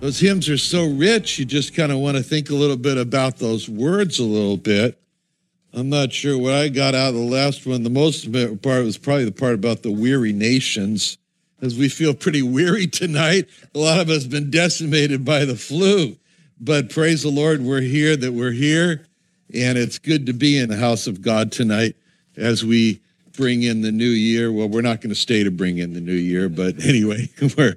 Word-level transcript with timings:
Those 0.00 0.20
hymns 0.20 0.50
are 0.50 0.58
so 0.58 0.86
rich, 0.86 1.38
you 1.38 1.46
just 1.46 1.74
kind 1.74 1.90
of 1.90 1.96
want 1.96 2.18
to 2.18 2.22
think 2.22 2.50
a 2.50 2.54
little 2.54 2.76
bit 2.76 2.98
about 2.98 3.38
those 3.38 3.70
words 3.70 4.18
a 4.18 4.24
little 4.24 4.58
bit. 4.58 5.00
I'm 5.76 5.90
not 5.90 6.10
sure 6.10 6.38
what 6.38 6.54
I 6.54 6.68
got 6.70 6.94
out 6.94 7.10
of 7.10 7.16
the 7.16 7.20
last 7.20 7.66
one. 7.66 7.82
The 7.82 7.90
most 7.90 8.32
part 8.32 8.82
was 8.82 8.96
probably 8.96 9.26
the 9.26 9.32
part 9.32 9.52
about 9.52 9.82
the 9.82 9.92
weary 9.92 10.32
nations, 10.32 11.18
as 11.60 11.76
we 11.76 11.90
feel 11.90 12.14
pretty 12.14 12.40
weary 12.40 12.86
tonight. 12.86 13.50
A 13.74 13.78
lot 13.78 14.00
of 14.00 14.08
us 14.08 14.22
have 14.22 14.30
been 14.30 14.50
decimated 14.50 15.22
by 15.22 15.44
the 15.44 15.54
flu, 15.54 16.16
but 16.58 16.88
praise 16.88 17.24
the 17.24 17.28
Lord, 17.28 17.60
we're 17.60 17.82
here, 17.82 18.16
that 18.16 18.32
we're 18.32 18.52
here, 18.52 19.06
and 19.52 19.76
it's 19.76 19.98
good 19.98 20.24
to 20.24 20.32
be 20.32 20.58
in 20.58 20.70
the 20.70 20.78
house 20.78 21.06
of 21.06 21.20
God 21.20 21.52
tonight 21.52 21.94
as 22.38 22.64
we 22.64 23.02
bring 23.36 23.62
in 23.62 23.82
the 23.82 23.92
new 23.92 24.04
year. 24.06 24.50
Well, 24.50 24.70
we're 24.70 24.80
not 24.80 25.02
going 25.02 25.10
to 25.10 25.14
stay 25.14 25.44
to 25.44 25.50
bring 25.50 25.76
in 25.76 25.92
the 25.92 26.00
new 26.00 26.14
year, 26.14 26.48
but 26.48 26.82
anyway, 26.86 27.28
we're, 27.58 27.76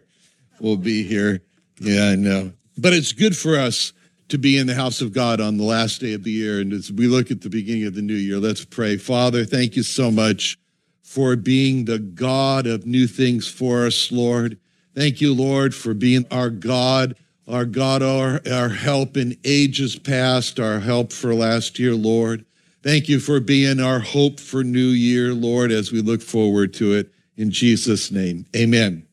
we'll 0.61 0.77
be 0.77 1.03
here. 1.03 1.41
Yeah, 1.81 2.11
I 2.11 2.15
know. 2.15 2.53
But 2.77 2.93
it's 2.93 3.11
good 3.11 3.35
for 3.35 3.57
us 3.57 3.91
to 4.29 4.37
be 4.37 4.57
in 4.57 4.67
the 4.67 4.75
house 4.75 5.01
of 5.01 5.11
God 5.11 5.41
on 5.41 5.57
the 5.57 5.63
last 5.63 6.01
day 6.01 6.13
of 6.13 6.23
the 6.23 6.31
year. 6.31 6.61
And 6.61 6.71
as 6.71 6.91
we 6.91 7.07
look 7.07 7.31
at 7.31 7.41
the 7.41 7.49
beginning 7.49 7.85
of 7.85 7.95
the 7.95 8.01
new 8.01 8.13
year, 8.13 8.37
let's 8.37 8.63
pray. 8.63 8.97
Father, 8.97 9.43
thank 9.43 9.75
you 9.75 9.83
so 9.83 10.09
much 10.09 10.57
for 11.01 11.35
being 11.35 11.85
the 11.85 11.99
God 11.99 12.67
of 12.67 12.85
new 12.85 13.07
things 13.07 13.47
for 13.47 13.87
us, 13.87 14.11
Lord. 14.11 14.59
Thank 14.95 15.21
you, 15.21 15.33
Lord, 15.33 15.73
for 15.73 15.93
being 15.93 16.25
our 16.29 16.49
God, 16.49 17.15
our 17.47 17.65
God, 17.65 18.03
our, 18.03 18.41
our 18.51 18.69
help 18.69 19.17
in 19.17 19.35
ages 19.43 19.97
past, 19.97 20.59
our 20.59 20.79
help 20.79 21.11
for 21.11 21.33
last 21.33 21.79
year, 21.79 21.95
Lord. 21.95 22.45
Thank 22.83 23.09
you 23.09 23.19
for 23.19 23.39
being 23.39 23.79
our 23.79 23.99
hope 23.99 24.39
for 24.39 24.63
new 24.63 24.79
year, 24.79 25.33
Lord, 25.33 25.71
as 25.71 25.91
we 25.91 26.01
look 26.01 26.21
forward 26.21 26.73
to 26.75 26.93
it. 26.93 27.11
In 27.35 27.51
Jesus' 27.51 28.11
name, 28.11 28.45
amen. 28.55 29.08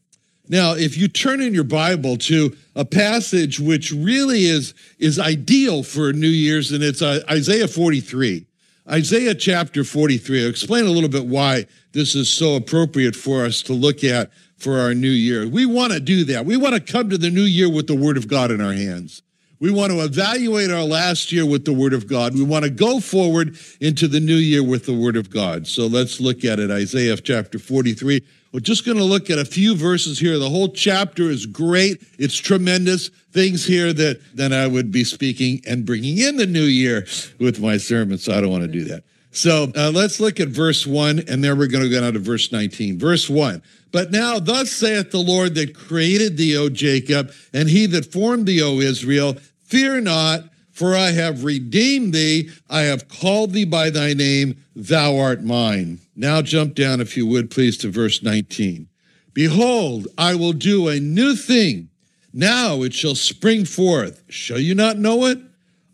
Now, 0.48 0.74
if 0.74 0.96
you 0.96 1.08
turn 1.08 1.40
in 1.40 1.54
your 1.54 1.64
Bible 1.64 2.16
to 2.18 2.56
a 2.74 2.84
passage 2.84 3.58
which 3.58 3.90
really 3.90 4.44
is, 4.44 4.74
is 4.98 5.18
ideal 5.18 5.82
for 5.82 6.12
New 6.12 6.28
Year's, 6.28 6.70
and 6.70 6.84
it's 6.84 7.02
uh, 7.02 7.20
Isaiah 7.30 7.68
43. 7.68 8.46
Isaiah 8.88 9.34
chapter 9.34 9.82
43. 9.82 10.44
I'll 10.44 10.50
explain 10.50 10.86
a 10.86 10.90
little 10.90 11.08
bit 11.08 11.26
why 11.26 11.66
this 11.92 12.14
is 12.14 12.32
so 12.32 12.54
appropriate 12.54 13.16
for 13.16 13.44
us 13.44 13.62
to 13.62 13.72
look 13.72 14.04
at 14.04 14.30
for 14.56 14.78
our 14.78 14.94
new 14.94 15.10
year. 15.10 15.48
We 15.48 15.66
want 15.66 15.92
to 15.92 16.00
do 16.00 16.24
that. 16.26 16.46
We 16.46 16.56
want 16.56 16.74
to 16.74 16.80
come 16.80 17.10
to 17.10 17.18
the 17.18 17.30
new 17.30 17.42
year 17.42 17.68
with 17.68 17.88
the 17.88 17.96
Word 17.96 18.16
of 18.16 18.28
God 18.28 18.52
in 18.52 18.60
our 18.60 18.72
hands. 18.72 19.22
We 19.58 19.70
want 19.70 19.90
to 19.90 20.04
evaluate 20.04 20.70
our 20.70 20.82
last 20.82 21.32
year 21.32 21.46
with 21.46 21.64
the 21.64 21.72
Word 21.72 21.94
of 21.94 22.06
God. 22.06 22.34
We 22.34 22.44
want 22.44 22.64
to 22.64 22.70
go 22.70 23.00
forward 23.00 23.56
into 23.80 24.06
the 24.06 24.20
new 24.20 24.36
year 24.36 24.62
with 24.62 24.86
the 24.86 24.94
Word 24.94 25.16
of 25.16 25.30
God. 25.30 25.66
So 25.66 25.86
let's 25.86 26.20
look 26.20 26.44
at 26.44 26.58
it. 26.58 26.70
Isaiah 26.70 27.16
chapter 27.16 27.58
43. 27.58 28.22
We're 28.56 28.60
just 28.60 28.86
going 28.86 28.96
to 28.96 29.04
look 29.04 29.28
at 29.28 29.38
a 29.38 29.44
few 29.44 29.76
verses 29.76 30.18
here. 30.18 30.38
The 30.38 30.48
whole 30.48 30.70
chapter 30.70 31.24
is 31.24 31.44
great. 31.44 32.02
It's 32.18 32.38
tremendous. 32.38 33.10
Things 33.30 33.66
here 33.66 33.92
that 33.92 34.18
then 34.34 34.54
I 34.54 34.66
would 34.66 34.90
be 34.90 35.04
speaking 35.04 35.60
and 35.66 35.84
bringing 35.84 36.16
in 36.16 36.38
the 36.38 36.46
new 36.46 36.62
year 36.62 37.06
with 37.38 37.60
my 37.60 37.76
sermon. 37.76 38.16
So 38.16 38.32
I 38.32 38.40
don't 38.40 38.48
want 38.48 38.62
to 38.62 38.68
do 38.68 38.84
that. 38.84 39.04
So 39.30 39.70
uh, 39.76 39.92
let's 39.94 40.20
look 40.20 40.40
at 40.40 40.48
verse 40.48 40.86
1, 40.86 41.24
and 41.28 41.44
then 41.44 41.58
we're 41.58 41.66
going 41.66 41.84
to 41.84 41.90
go 41.90 42.00
down 42.00 42.14
to 42.14 42.18
verse 42.18 42.50
19. 42.50 42.98
Verse 42.98 43.28
1 43.28 43.62
But 43.92 44.10
now, 44.10 44.38
thus 44.38 44.72
saith 44.72 45.10
the 45.10 45.18
Lord 45.18 45.54
that 45.56 45.76
created 45.76 46.38
thee, 46.38 46.56
O 46.56 46.70
Jacob, 46.70 47.32
and 47.52 47.68
he 47.68 47.84
that 47.84 48.10
formed 48.10 48.46
thee, 48.46 48.62
O 48.62 48.80
Israel, 48.80 49.36
fear 49.64 50.00
not, 50.00 50.44
for 50.76 50.94
I 50.94 51.12
have 51.12 51.42
redeemed 51.42 52.12
thee. 52.12 52.50
I 52.68 52.82
have 52.82 53.08
called 53.08 53.54
thee 53.54 53.64
by 53.64 53.88
thy 53.88 54.12
name. 54.12 54.62
Thou 54.74 55.16
art 55.16 55.42
mine. 55.42 56.00
Now 56.14 56.42
jump 56.42 56.74
down, 56.74 57.00
if 57.00 57.16
you 57.16 57.26
would, 57.26 57.50
please, 57.50 57.78
to 57.78 57.88
verse 57.88 58.22
19. 58.22 58.86
Behold, 59.32 60.06
I 60.18 60.34
will 60.34 60.52
do 60.52 60.88
a 60.88 61.00
new 61.00 61.34
thing. 61.34 61.88
Now 62.30 62.82
it 62.82 62.92
shall 62.92 63.14
spring 63.14 63.64
forth. 63.64 64.22
Shall 64.28 64.58
you 64.58 64.74
not 64.74 64.98
know 64.98 65.24
it? 65.24 65.38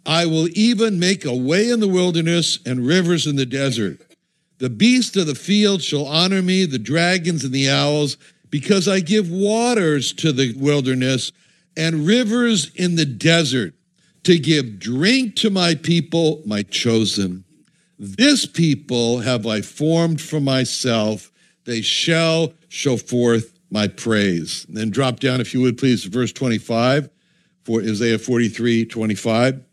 I 0.05 0.27
will 0.27 0.49
even 0.53 0.99
make 0.99 1.25
a 1.25 1.37
way 1.37 1.71
in 1.71 1.79
the 1.79 1.87
wilderness 1.87 2.59
and 2.67 2.85
rivers 2.85 3.25
in 3.25 3.37
the 3.37 3.47
desert. 3.47 4.01
The 4.59 4.69
beasts 4.69 5.17
of 5.17 5.29
the 5.29 5.37
field 5.37 5.83
shall 5.83 6.07
honor 6.07 6.43
me, 6.43 6.65
the 6.65 6.81
dragons 6.81 7.45
and 7.45 7.55
the 7.55 7.71
owls, 7.71 8.17
because 8.51 8.89
I 8.89 8.99
give 8.99 9.31
waters 9.31 10.13
to 10.15 10.33
the 10.33 10.55
wilderness 10.55 11.31
and 11.77 12.05
rivers 12.05 12.75
in 12.75 12.97
the 12.97 13.07
desert 13.07 13.77
to 14.25 14.39
give 14.39 14.79
drink 14.79 15.37
to 15.37 15.51
my 15.51 15.75
people, 15.75 16.43
my 16.47 16.63
chosen. 16.63 17.45
This 17.99 18.47
people 18.47 19.21
have 19.21 19.47
I 19.47 19.61
formed 19.61 20.21
for 20.21 20.41
myself. 20.41 21.31
They 21.65 21.83
shall 21.83 22.53
show 22.69 22.97
forth 22.97 23.59
my 23.71 23.89
praise. 23.89 24.65
And 24.67 24.77
then 24.77 24.91
drop 24.91 25.21
down, 25.21 25.41
if 25.41 25.55
you 25.55 25.61
would 25.63 25.79
please, 25.79 26.05
verse 26.05 26.33
25 26.33 27.09
for 27.65 27.81
Isaiah 27.81 28.19
43 28.19 28.87
25. 28.87 29.65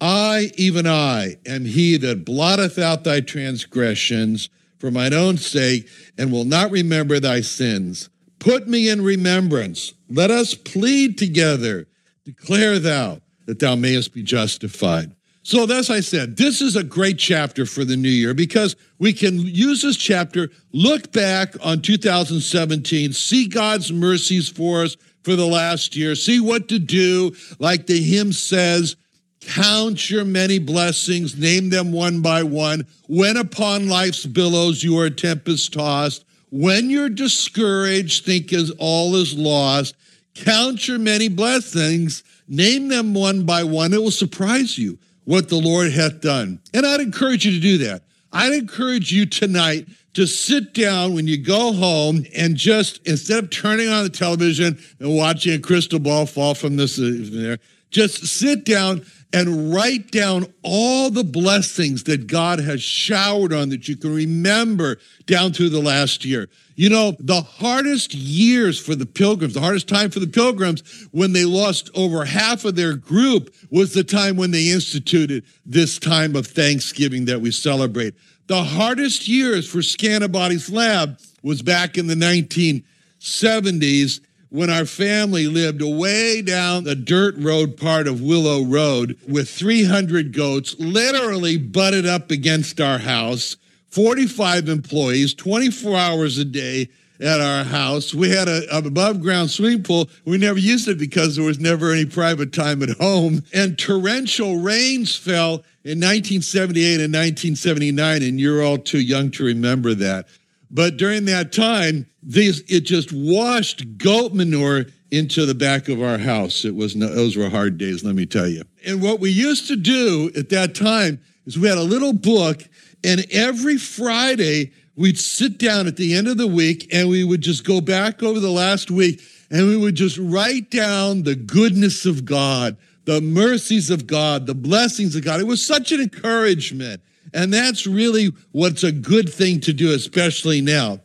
I, 0.00 0.52
even 0.56 0.86
I, 0.86 1.36
am 1.46 1.64
he 1.64 1.96
that 1.96 2.24
blotteth 2.24 2.78
out 2.78 3.04
thy 3.04 3.20
transgressions 3.20 4.48
for 4.78 4.92
mine 4.92 5.12
own 5.12 5.38
sake, 5.38 5.88
and 6.16 6.30
will 6.30 6.44
not 6.44 6.70
remember 6.70 7.18
thy 7.18 7.40
sins. 7.40 8.08
Put 8.38 8.68
me 8.68 8.88
in 8.88 9.02
remembrance. 9.02 9.94
Let 10.08 10.30
us 10.30 10.54
plead 10.54 11.18
together. 11.18 11.88
Declare 12.24 12.78
thou 12.78 13.20
that 13.48 13.58
thou 13.58 13.74
mayest 13.74 14.12
be 14.12 14.22
justified. 14.22 15.10
So, 15.42 15.64
as 15.64 15.88
I 15.88 16.00
said, 16.00 16.36
this 16.36 16.60
is 16.60 16.76
a 16.76 16.84
great 16.84 17.18
chapter 17.18 17.64
for 17.64 17.82
the 17.82 17.96
new 17.96 18.10
year 18.10 18.34
because 18.34 18.76
we 18.98 19.14
can 19.14 19.38
use 19.38 19.80
this 19.80 19.96
chapter, 19.96 20.50
look 20.72 21.10
back 21.12 21.54
on 21.64 21.80
2017, 21.80 23.14
see 23.14 23.48
God's 23.48 23.90
mercies 23.90 24.50
for 24.50 24.82
us 24.82 24.98
for 25.22 25.34
the 25.34 25.46
last 25.46 25.96
year, 25.96 26.14
see 26.14 26.40
what 26.40 26.68
to 26.68 26.78
do, 26.78 27.34
like 27.58 27.86
the 27.86 27.98
hymn 28.02 28.34
says, 28.34 28.96
Count 29.40 30.10
your 30.10 30.26
many 30.26 30.58
blessings, 30.58 31.38
name 31.38 31.70
them 31.70 31.90
one 31.90 32.20
by 32.20 32.42
one. 32.42 32.86
When 33.06 33.38
upon 33.38 33.88
life's 33.88 34.26
billows 34.26 34.84
you 34.84 34.98
are 34.98 35.08
tempest 35.08 35.72
tossed, 35.72 36.26
when 36.50 36.90
you're 36.90 37.08
discouraged, 37.08 38.26
think 38.26 38.52
as 38.52 38.70
all 38.72 39.16
is 39.16 39.34
lost. 39.38 39.94
Count 40.34 40.86
your 40.86 40.98
many 40.98 41.28
blessings, 41.28 42.22
Name 42.48 42.88
them 42.88 43.14
one 43.14 43.44
by 43.44 43.64
one. 43.64 43.92
It 43.92 44.02
will 44.02 44.10
surprise 44.10 44.78
you 44.78 44.98
what 45.24 45.48
the 45.48 45.56
Lord 45.56 45.92
hath 45.92 46.20
done. 46.20 46.60
And 46.72 46.86
I'd 46.86 47.00
encourage 47.00 47.44
you 47.44 47.52
to 47.52 47.60
do 47.60 47.78
that. 47.86 48.02
I'd 48.32 48.54
encourage 48.54 49.12
you 49.12 49.26
tonight 49.26 49.86
to 50.14 50.26
sit 50.26 50.74
down 50.74 51.14
when 51.14 51.26
you 51.26 51.36
go 51.36 51.72
home 51.72 52.24
and 52.34 52.56
just 52.56 53.06
instead 53.06 53.44
of 53.44 53.50
turning 53.50 53.88
on 53.88 54.04
the 54.04 54.10
television 54.10 54.78
and 54.98 55.16
watching 55.16 55.52
a 55.52 55.58
crystal 55.58 55.98
ball 55.98 56.26
fall 56.26 56.54
from 56.54 56.76
this 56.76 56.98
uh, 56.98 57.12
there, 57.30 57.58
just 57.90 58.26
sit 58.26 58.64
down 58.64 59.04
and 59.32 59.74
write 59.74 60.10
down 60.10 60.46
all 60.62 61.10
the 61.10 61.24
blessings 61.24 62.04
that 62.04 62.26
God 62.26 62.60
has 62.60 62.82
showered 62.82 63.52
on 63.52 63.68
that 63.68 63.86
you 63.86 63.96
can 63.96 64.14
remember 64.14 64.96
down 65.26 65.52
through 65.52 65.68
the 65.68 65.82
last 65.82 66.24
year. 66.24 66.48
You 66.76 66.88
know, 66.88 67.14
the 67.18 67.42
hardest 67.42 68.14
years 68.14 68.80
for 68.80 68.94
the 68.94 69.04
pilgrims, 69.04 69.54
the 69.54 69.60
hardest 69.60 69.88
time 69.88 70.10
for 70.10 70.20
the 70.20 70.26
pilgrims 70.26 71.08
when 71.10 71.32
they 71.32 71.44
lost 71.44 71.90
over 71.94 72.24
half 72.24 72.64
of 72.64 72.76
their 72.76 72.94
group 72.94 73.54
was 73.70 73.92
the 73.92 74.04
time 74.04 74.36
when 74.36 74.50
they 74.50 74.70
instituted 74.70 75.44
this 75.66 75.98
time 75.98 76.34
of 76.34 76.46
Thanksgiving 76.46 77.26
that 77.26 77.40
we 77.40 77.50
celebrate. 77.50 78.14
The 78.46 78.64
hardest 78.64 79.28
years 79.28 79.68
for 79.68 79.78
Scantibodies 79.78 80.72
Lab 80.72 81.18
was 81.42 81.60
back 81.60 81.98
in 81.98 82.06
the 82.06 82.14
1970s 82.14 84.20
when 84.50 84.70
our 84.70 84.84
family 84.84 85.46
lived 85.46 85.82
way 85.82 86.40
down 86.42 86.84
the 86.84 86.94
dirt 86.94 87.34
road 87.38 87.76
part 87.76 88.08
of 88.08 88.22
Willow 88.22 88.64
Road 88.64 89.18
with 89.28 89.50
300 89.50 90.32
goats 90.32 90.74
literally 90.78 91.58
butted 91.58 92.06
up 92.06 92.30
against 92.30 92.80
our 92.80 92.98
house, 92.98 93.56
45 93.90 94.68
employees, 94.68 95.34
24 95.34 95.96
hours 95.96 96.38
a 96.38 96.44
day 96.44 96.88
at 97.20 97.40
our 97.40 97.64
house. 97.64 98.14
We 98.14 98.30
had 98.30 98.48
a, 98.48 98.62
a 98.74 98.78
above 98.78 99.20
ground 99.20 99.50
swimming 99.50 99.82
pool. 99.82 100.08
We 100.24 100.38
never 100.38 100.58
used 100.58 100.88
it 100.88 100.98
because 100.98 101.36
there 101.36 101.44
was 101.44 101.58
never 101.58 101.92
any 101.92 102.06
private 102.06 102.52
time 102.52 102.82
at 102.82 102.90
home. 102.90 103.42
And 103.52 103.78
torrential 103.78 104.58
rains 104.58 105.16
fell 105.16 105.64
in 105.84 105.98
1978 105.98 107.00
and 107.00 107.12
1979, 107.12 108.22
and 108.22 108.40
you're 108.40 108.62
all 108.62 108.78
too 108.78 109.00
young 109.00 109.30
to 109.32 109.44
remember 109.44 109.94
that. 109.94 110.26
But 110.70 110.96
during 110.96 111.24
that 111.26 111.52
time, 111.52 112.06
these 112.22 112.60
it 112.68 112.80
just 112.80 113.12
washed 113.12 113.98
goat 113.98 114.34
manure 114.34 114.86
into 115.10 115.46
the 115.46 115.54
back 115.54 115.88
of 115.88 116.02
our 116.02 116.18
house. 116.18 116.64
It 116.64 116.74
was 116.74 116.94
no, 116.94 117.06
those 117.08 117.36
were 117.36 117.48
hard 117.48 117.78
days, 117.78 118.04
let 118.04 118.14
me 118.14 118.26
tell 118.26 118.46
you. 118.46 118.62
And 118.86 119.02
what 119.02 119.20
we 119.20 119.30
used 119.30 119.68
to 119.68 119.76
do 119.76 120.30
at 120.36 120.50
that 120.50 120.74
time 120.74 121.20
is 121.46 121.58
we 121.58 121.68
had 121.68 121.78
a 121.78 121.82
little 121.82 122.12
book, 122.12 122.62
and 123.02 123.24
every 123.30 123.78
Friday 123.78 124.72
we'd 124.96 125.18
sit 125.18 125.58
down 125.58 125.86
at 125.86 125.96
the 125.96 126.14
end 126.14 126.28
of 126.28 126.36
the 126.36 126.46
week 126.46 126.88
and 126.92 127.08
we 127.08 127.24
would 127.24 127.40
just 127.40 127.64
go 127.64 127.80
back 127.80 128.22
over 128.22 128.40
the 128.40 128.50
last 128.50 128.90
week 128.90 129.22
and 129.50 129.66
we 129.66 129.76
would 129.76 129.94
just 129.94 130.18
write 130.18 130.70
down 130.70 131.22
the 131.22 131.36
goodness 131.36 132.04
of 132.04 132.24
God 132.24 132.76
the 133.08 133.22
mercies 133.22 133.88
of 133.88 134.06
God, 134.06 134.46
the 134.46 134.54
blessings 134.54 135.16
of 135.16 135.24
God. 135.24 135.40
It 135.40 135.46
was 135.46 135.64
such 135.64 135.92
an 135.92 136.00
encouragement. 136.02 137.00
And 137.34 137.52
that's 137.52 137.86
really 137.86 138.32
what's 138.52 138.84
a 138.84 138.92
good 138.92 139.32
thing 139.32 139.60
to 139.60 139.72
do, 139.72 139.92
especially 139.92 140.60
now. 140.60 141.00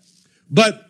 But 0.49 0.89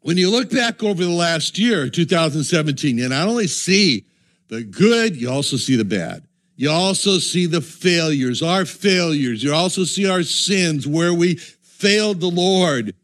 when 0.00 0.16
you 0.16 0.30
look 0.30 0.50
back 0.50 0.82
over 0.82 1.04
the 1.04 1.10
last 1.10 1.58
year, 1.58 1.88
2017, 1.88 2.98
you 2.98 3.08
not 3.08 3.28
only 3.28 3.46
see 3.46 4.06
the 4.48 4.62
good, 4.62 5.16
you 5.16 5.30
also 5.30 5.56
see 5.56 5.76
the 5.76 5.84
bad. 5.84 6.24
You 6.56 6.70
also 6.70 7.18
see 7.18 7.46
the 7.46 7.60
failures, 7.60 8.42
our 8.42 8.64
failures. 8.64 9.44
You 9.44 9.54
also 9.54 9.84
see 9.84 10.08
our 10.08 10.22
sins 10.24 10.86
where 10.88 11.14
we 11.14 11.36
failed 11.36 12.20
the 12.20 12.30
Lord. 12.30 12.94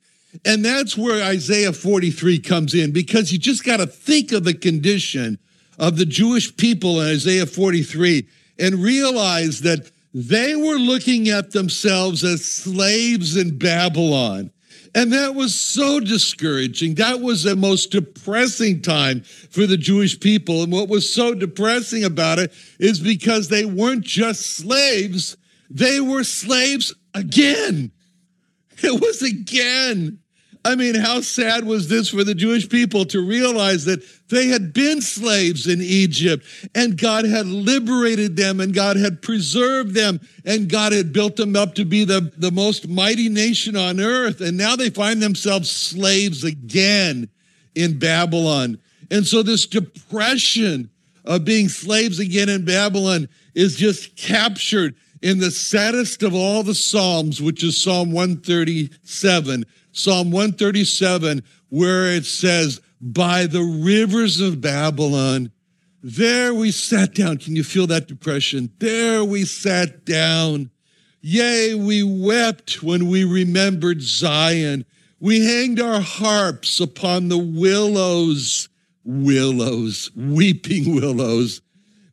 And 0.44 0.64
that's 0.64 0.99
where 0.99 1.22
Isaiah 1.22 1.72
43 1.72 2.40
comes 2.40 2.75
in 2.75 2.90
because 2.93 3.32
you 3.32 3.38
just 3.38 3.64
got 3.64 3.76
to 3.76 3.87
think 3.87 4.32
of 4.32 4.43
the 4.43 4.55
condition 4.55 5.38
of 5.78 5.96
the 5.96 6.06
Jewish 6.06 6.56
people 6.56 7.00
in 7.00 7.08
Isaiah 7.08 7.46
43 7.46 8.26
and 8.58 8.76
realize 8.76 9.61
that 9.61 9.90
they 10.14 10.55
were 10.55 10.78
looking 10.78 11.28
at 11.28 11.50
themselves 11.50 12.22
as 12.22 12.44
slaves 12.44 13.37
in 13.37 13.58
Babylon. 13.58 14.52
And 14.94 15.12
that 15.12 15.34
was 15.34 15.56
so 15.56 15.99
discouraging. 15.99 16.94
That 16.94 17.20
was 17.20 17.43
the 17.43 17.56
most 17.56 17.90
depressing 17.90 18.81
time 18.81 19.22
for 19.22 19.66
the 19.66 19.76
Jewish 19.76 20.20
people. 20.20 20.62
And 20.62 20.72
what 20.72 20.88
was 20.88 21.12
so 21.12 21.34
depressing 21.34 22.05
about 22.05 22.38
it 22.38 22.52
is 22.78 23.00
because 23.00 23.49
they 23.49 23.64
weren't 23.64 24.05
just 24.05 24.56
slaves, 24.56 25.37
they 25.69 26.00
were 26.00 26.22
slaves 26.22 26.94
again. 27.12 27.90
It 28.82 29.00
was 29.00 29.20
again. 29.22 30.20
I 30.66 30.76
mean, 30.76 30.94
how 30.94 31.20
sad 31.20 31.64
was 31.64 31.88
this 31.88 32.08
for 32.08 32.25
the 32.25 32.34
Jewish 32.34 32.70
people 32.70 33.05
to 33.06 33.20
realize 33.20 33.84
that 33.84 34.02
they 34.31 34.46
had 34.46 34.72
been 34.72 35.02
slaves 35.02 35.66
in 35.66 35.82
Egypt 35.82 36.46
and 36.75 36.96
God 36.96 37.26
had 37.26 37.46
liberated 37.46 38.37
them 38.37 38.61
and 38.61 38.72
God 38.72 38.96
had 38.96 39.20
preserved 39.20 39.94
them 39.94 40.20
and 40.46 40.70
God 40.70 40.93
had 40.93 41.12
built 41.12 41.37
them 41.37 41.55
up 41.55 41.75
to 41.75 41.84
be 41.84 42.06
the, 42.06 42.32
the 42.38 42.50
most 42.50 42.88
mighty 42.88 43.28
nation 43.28 43.76
on 43.76 44.00
earth. 44.00 44.40
And 44.40 44.56
now 44.56 44.75
they 44.75 44.88
find 44.88 45.20
themselves 45.20 45.70
slaves 45.70 46.44
again 46.44 47.28
in 47.75 47.99
Babylon. 47.99 48.78
And 49.11 49.26
so 49.26 49.43
this 49.43 49.66
depression 49.66 50.88
of 51.26 51.44
being 51.44 51.69
slaves 51.69 52.19
again 52.20 52.49
in 52.49 52.64
Babylon 52.64 53.28
is 53.55 53.76
just 53.76 54.16
captured 54.16 54.94
in 55.20 55.40
the 55.40 55.50
saddest 55.50 56.22
of 56.22 56.34
all 56.34 56.62
the 56.62 56.75
Psalms, 56.75 57.40
which 57.40 57.62
is 57.62 57.81
Psalm 57.81 58.12
137 58.12 59.64
Psalm 59.96 60.32
137, 60.32 61.44
where 61.69 62.06
it 62.06 62.26
says, 62.26 62.81
By 63.00 63.46
the 63.46 63.62
rivers 63.62 64.41
of 64.41 64.61
Babylon, 64.61 65.52
there 66.02 66.52
we 66.52 66.73
sat 66.73 67.14
down. 67.14 67.38
Can 67.38 67.55
you 67.55 67.62
feel 67.62 67.87
that 67.87 68.08
depression? 68.08 68.73
There 68.81 69.25
we 69.25 69.44
sat 69.44 70.05
down. 70.05 70.70
Yea, 71.20 71.75
we 71.75 72.02
wept 72.02 72.82
when 72.82 73.06
we 73.06 73.23
remembered 73.23 74.02
Zion. 74.02 74.85
We 75.20 75.44
hanged 75.44 75.81
our 75.81 76.00
harps 76.00 76.81
upon 76.81 77.29
the 77.29 77.38
willows, 77.38 78.69
willows, 79.05 80.11
weeping 80.17 80.97
willows. 80.97 81.62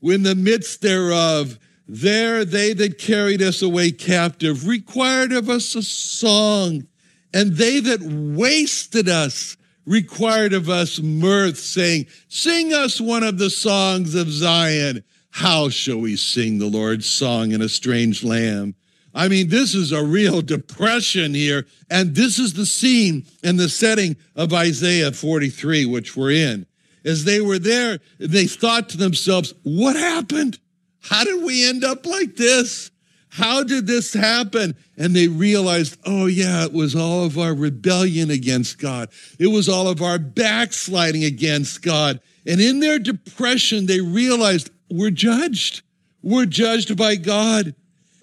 In 0.03 0.21
the 0.21 0.35
midst 0.35 0.81
thereof, 0.81 1.57
there 1.87 2.45
they 2.45 2.73
that 2.73 2.99
carried 2.99 3.41
us 3.41 3.63
away 3.63 3.89
captive 3.89 4.67
required 4.67 5.31
of 5.31 5.49
us 5.49 5.73
a 5.73 5.81
song 5.81 6.87
and 7.33 7.53
they 7.55 7.79
that 7.79 8.01
wasted 8.01 9.07
us 9.07 9.57
required 9.85 10.53
of 10.53 10.69
us 10.69 10.99
mirth, 10.99 11.57
saying, 11.57 12.07
Sing 12.27 12.73
us 12.73 13.01
one 13.01 13.23
of 13.23 13.37
the 13.37 13.49
songs 13.49 14.15
of 14.15 14.29
Zion. 14.29 15.03
How 15.31 15.69
shall 15.69 15.99
we 15.99 16.17
sing 16.17 16.59
the 16.59 16.67
Lord's 16.67 17.05
song 17.05 17.51
in 17.51 17.61
a 17.61 17.69
strange 17.69 18.23
land? 18.23 18.75
I 19.13 19.27
mean, 19.27 19.49
this 19.49 19.75
is 19.75 19.91
a 19.91 20.03
real 20.03 20.41
depression 20.41 21.33
here. 21.33 21.65
And 21.89 22.15
this 22.15 22.39
is 22.39 22.53
the 22.53 22.65
scene 22.65 23.25
and 23.43 23.59
the 23.59 23.69
setting 23.69 24.17
of 24.35 24.53
Isaiah 24.53 25.11
43, 25.11 25.85
which 25.85 26.15
we're 26.15 26.31
in. 26.31 26.65
As 27.03 27.23
they 27.25 27.41
were 27.41 27.59
there, 27.59 27.99
they 28.19 28.45
thought 28.45 28.89
to 28.89 28.97
themselves, 28.97 29.53
What 29.63 29.95
happened? 29.95 30.59
How 31.01 31.23
did 31.23 31.43
we 31.43 31.67
end 31.67 31.83
up 31.83 32.05
like 32.05 32.35
this? 32.35 32.90
How 33.31 33.63
did 33.63 33.87
this 33.87 34.13
happen? 34.13 34.75
And 34.97 35.15
they 35.15 35.27
realized, 35.27 35.97
oh, 36.05 36.25
yeah, 36.25 36.65
it 36.65 36.73
was 36.73 36.95
all 36.95 37.23
of 37.23 37.37
our 37.37 37.53
rebellion 37.53 38.29
against 38.29 38.77
God. 38.77 39.09
It 39.39 39.47
was 39.47 39.69
all 39.69 39.87
of 39.87 40.01
our 40.01 40.19
backsliding 40.19 41.23
against 41.23 41.81
God. 41.81 42.19
And 42.45 42.59
in 42.59 42.81
their 42.81 42.99
depression, 42.99 43.85
they 43.85 44.01
realized 44.01 44.69
we're 44.89 45.11
judged. 45.11 45.81
We're 46.21 46.45
judged 46.45 46.97
by 46.97 47.15
God. 47.15 47.73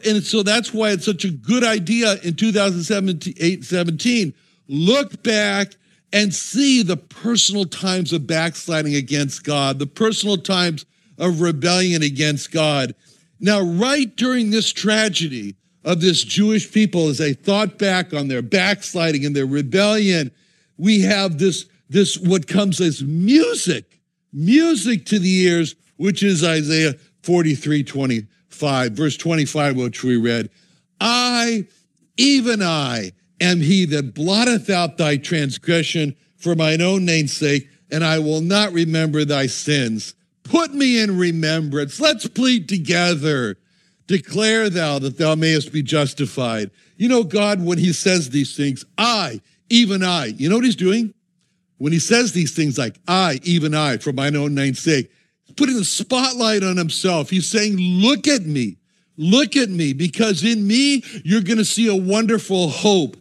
And 0.06 0.22
so 0.22 0.42
that's 0.42 0.74
why 0.74 0.90
it's 0.90 1.06
such 1.06 1.24
a 1.24 1.30
good 1.30 1.64
idea 1.64 2.16
in 2.22 2.34
2017, 2.34 3.62
17, 3.62 4.34
Look 4.68 5.22
back 5.22 5.72
and 6.12 6.34
see 6.34 6.82
the 6.82 6.96
personal 6.96 7.64
times 7.64 8.12
of 8.12 8.26
backsliding 8.26 8.94
against 8.94 9.44
God, 9.44 9.78
the 9.78 9.86
personal 9.86 10.36
times 10.36 10.84
of 11.16 11.40
rebellion 11.40 12.02
against 12.02 12.52
God. 12.52 12.94
Now, 13.40 13.60
right 13.60 14.14
during 14.16 14.50
this 14.50 14.72
tragedy 14.72 15.56
of 15.84 16.00
this 16.00 16.24
Jewish 16.24 16.70
people, 16.72 17.08
as 17.08 17.18
they 17.18 17.34
thought 17.34 17.78
back 17.78 18.12
on 18.12 18.28
their 18.28 18.42
backsliding 18.42 19.24
and 19.24 19.34
their 19.34 19.46
rebellion, 19.46 20.30
we 20.76 21.02
have 21.02 21.38
this, 21.38 21.66
this 21.88 22.18
what 22.18 22.46
comes 22.46 22.80
as 22.80 23.02
music, 23.02 24.00
music 24.32 25.06
to 25.06 25.18
the 25.18 25.40
ears, 25.40 25.74
which 25.96 26.22
is 26.22 26.44
Isaiah 26.44 26.94
43, 27.22 27.84
25, 27.84 28.92
verse 28.92 29.16
25, 29.16 29.76
which 29.76 30.02
we 30.02 30.16
read. 30.16 30.50
I, 31.00 31.66
even 32.16 32.62
I, 32.62 33.12
am 33.40 33.60
he 33.60 33.84
that 33.86 34.14
blotteth 34.14 34.68
out 34.70 34.98
thy 34.98 35.16
transgression 35.16 36.16
for 36.36 36.54
mine 36.54 36.80
own 36.80 37.04
name's 37.04 37.36
sake, 37.36 37.68
and 37.90 38.04
I 38.04 38.18
will 38.18 38.40
not 38.40 38.72
remember 38.72 39.24
thy 39.24 39.46
sins. 39.46 40.14
Put 40.48 40.72
me 40.72 41.00
in 41.00 41.18
remembrance. 41.18 42.00
Let's 42.00 42.26
plead 42.26 42.68
together. 42.68 43.56
Declare 44.06 44.70
thou 44.70 44.98
that 45.00 45.18
thou 45.18 45.34
mayest 45.34 45.72
be 45.72 45.82
justified. 45.82 46.70
You 46.96 47.08
know, 47.08 47.22
God, 47.22 47.62
when 47.62 47.78
he 47.78 47.92
says 47.92 48.30
these 48.30 48.56
things, 48.56 48.84
I, 48.96 49.42
even 49.68 50.02
I, 50.02 50.26
you 50.26 50.48
know 50.48 50.56
what 50.56 50.64
he's 50.64 50.76
doing? 50.76 51.12
When 51.76 51.92
he 51.92 51.98
says 51.98 52.32
these 52.32 52.56
things 52.56 52.78
like, 52.78 52.98
I, 53.06 53.40
even 53.42 53.74
I, 53.74 53.98
for 53.98 54.12
mine 54.12 54.34
own 54.36 54.54
name's 54.54 54.80
sake, 54.80 55.10
putting 55.56 55.76
the 55.76 55.84
spotlight 55.84 56.62
on 56.62 56.76
himself. 56.76 57.28
He's 57.30 57.48
saying, 57.48 57.76
Look 57.76 58.26
at 58.26 58.42
me. 58.42 58.78
Look 59.16 59.56
at 59.56 59.68
me, 59.68 59.92
because 59.92 60.44
in 60.44 60.64
me, 60.66 61.02
you're 61.24 61.42
going 61.42 61.58
to 61.58 61.64
see 61.64 61.88
a 61.88 61.94
wonderful 61.94 62.68
hope. 62.68 63.16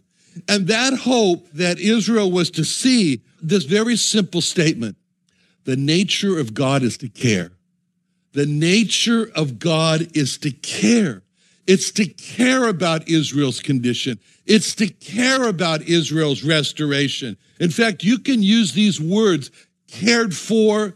And 0.48 0.68
that 0.68 0.94
hope 0.94 1.50
that 1.54 1.80
Israel 1.80 2.30
was 2.30 2.52
to 2.52 2.64
see, 2.64 3.20
this 3.42 3.64
very 3.64 3.96
simple 3.96 4.40
statement 4.40 4.96
the 5.68 5.76
nature 5.76 6.38
of 6.38 6.54
God 6.54 6.82
is 6.82 6.96
to 6.96 7.10
care. 7.10 7.50
The 8.32 8.46
nature 8.46 9.30
of 9.34 9.58
God 9.58 10.16
is 10.16 10.38
to 10.38 10.50
care. 10.50 11.20
It's 11.66 11.90
to 11.92 12.06
care 12.06 12.68
about 12.68 13.06
Israel's 13.06 13.60
condition. 13.60 14.18
It's 14.46 14.74
to 14.76 14.86
care 14.86 15.46
about 15.46 15.82
Israel's 15.82 16.42
restoration. 16.42 17.36
In 17.60 17.68
fact, 17.68 18.02
you 18.02 18.18
can 18.18 18.42
use 18.42 18.72
these 18.72 18.98
words 18.98 19.50
cared 19.88 20.34
for 20.34 20.94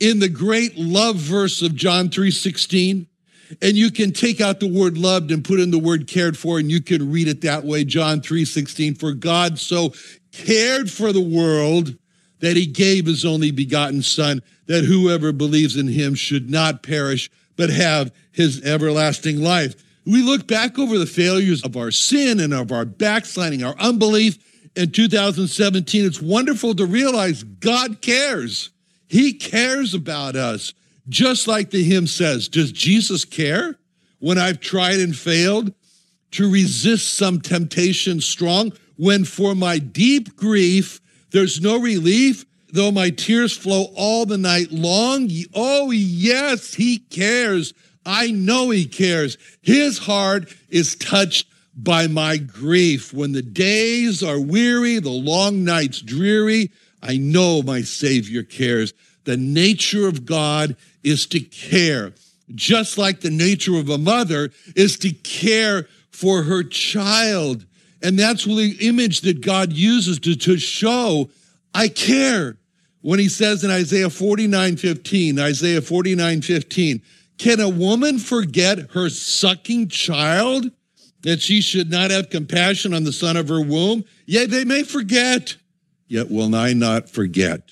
in 0.00 0.18
the 0.18 0.28
great 0.28 0.76
love 0.76 1.14
verse 1.14 1.62
of 1.62 1.76
John 1.76 2.08
3:16 2.08 3.06
and 3.62 3.76
you 3.76 3.92
can 3.92 4.10
take 4.10 4.40
out 4.40 4.58
the 4.58 4.66
word 4.66 4.98
loved 4.98 5.30
and 5.30 5.44
put 5.44 5.60
in 5.60 5.70
the 5.70 5.78
word 5.78 6.08
cared 6.08 6.36
for 6.36 6.58
and 6.58 6.72
you 6.72 6.80
can 6.80 7.12
read 7.12 7.28
it 7.28 7.42
that 7.42 7.64
way 7.64 7.84
John 7.84 8.20
3:16 8.20 8.96
for 8.96 9.12
God 9.12 9.60
so 9.60 9.94
cared 10.32 10.90
for 10.90 11.12
the 11.12 11.20
world 11.20 11.96
that 12.40 12.56
he 12.56 12.66
gave 12.66 13.06
his 13.06 13.24
only 13.24 13.50
begotten 13.50 14.02
son 14.02 14.42
that 14.66 14.84
whoever 14.84 15.32
believes 15.32 15.76
in 15.76 15.88
him 15.88 16.14
should 16.14 16.50
not 16.50 16.82
perish 16.82 17.30
but 17.56 17.70
have 17.70 18.12
his 18.32 18.62
everlasting 18.64 19.40
life 19.40 19.74
we 20.08 20.22
look 20.22 20.46
back 20.46 20.78
over 20.78 20.98
the 20.98 21.04
failures 21.04 21.62
of 21.62 21.76
our 21.76 21.90
sin 21.90 22.40
and 22.40 22.54
of 22.54 22.72
our 22.72 22.86
backsliding, 22.86 23.62
our 23.62 23.76
unbelief 23.78 24.38
in 24.74 24.90
2017. 24.90 26.06
It's 26.06 26.22
wonderful 26.22 26.74
to 26.76 26.86
realize 26.86 27.42
God 27.42 28.00
cares. 28.00 28.70
He 29.06 29.34
cares 29.34 29.92
about 29.92 30.34
us. 30.34 30.72
Just 31.10 31.46
like 31.46 31.70
the 31.70 31.84
hymn 31.84 32.06
says, 32.06 32.48
does 32.48 32.72
Jesus 32.72 33.26
care 33.26 33.78
when 34.18 34.38
I've 34.38 34.60
tried 34.60 34.98
and 35.00 35.14
failed 35.14 35.74
to 36.32 36.50
resist 36.50 37.12
some 37.12 37.42
temptation 37.42 38.22
strong? 38.22 38.72
When 38.96 39.26
for 39.26 39.54
my 39.54 39.78
deep 39.78 40.36
grief, 40.36 41.02
there's 41.30 41.60
no 41.60 41.78
relief, 41.78 42.44
though 42.72 42.90
my 42.90 43.10
tears 43.10 43.56
flow 43.56 43.86
all 43.94 44.26
the 44.26 44.38
night 44.38 44.72
long. 44.72 45.30
Oh, 45.54 45.90
yes, 45.90 46.74
he 46.74 46.98
cares. 46.98 47.74
I 48.04 48.30
know 48.30 48.70
he 48.70 48.86
cares. 48.86 49.36
His 49.60 49.98
heart 49.98 50.54
is 50.68 50.96
touched 50.96 51.48
by 51.74 52.06
my 52.06 52.36
grief. 52.36 53.12
When 53.12 53.32
the 53.32 53.42
days 53.42 54.22
are 54.22 54.40
weary, 54.40 54.98
the 54.98 55.10
long 55.10 55.64
nights 55.64 56.00
dreary, 56.00 56.70
I 57.02 57.16
know 57.16 57.62
my 57.62 57.82
Savior 57.82 58.42
cares. 58.42 58.92
The 59.24 59.36
nature 59.36 60.08
of 60.08 60.24
God 60.24 60.76
is 61.04 61.26
to 61.26 61.40
care, 61.40 62.12
just 62.54 62.98
like 62.98 63.20
the 63.20 63.30
nature 63.30 63.76
of 63.76 63.88
a 63.88 63.98
mother 63.98 64.50
is 64.74 64.98
to 64.98 65.12
care 65.12 65.86
for 66.10 66.42
her 66.44 66.62
child. 66.64 67.66
And 68.02 68.18
that's 68.18 68.44
the 68.44 68.76
image 68.80 69.22
that 69.22 69.40
God 69.40 69.72
uses 69.72 70.18
to, 70.20 70.36
to 70.36 70.58
show 70.58 71.30
I 71.74 71.88
care. 71.88 72.56
When 73.00 73.18
he 73.18 73.28
says 73.28 73.62
in 73.62 73.70
Isaiah 73.70 74.10
49 74.10 74.76
15, 74.76 75.38
Isaiah 75.38 75.80
49 75.80 76.42
15, 76.42 77.02
can 77.38 77.60
a 77.60 77.68
woman 77.68 78.18
forget 78.18 78.90
her 78.90 79.08
sucking 79.08 79.88
child 79.88 80.70
that 81.22 81.40
she 81.40 81.60
should 81.60 81.90
not 81.90 82.10
have 82.10 82.30
compassion 82.30 82.92
on 82.92 83.04
the 83.04 83.12
son 83.12 83.36
of 83.36 83.48
her 83.48 83.60
womb? 83.60 84.04
Yea, 84.26 84.46
they 84.46 84.64
may 84.64 84.82
forget, 84.82 85.56
yet 86.08 86.30
will 86.30 86.54
I 86.54 86.72
not 86.72 87.08
forget. 87.08 87.62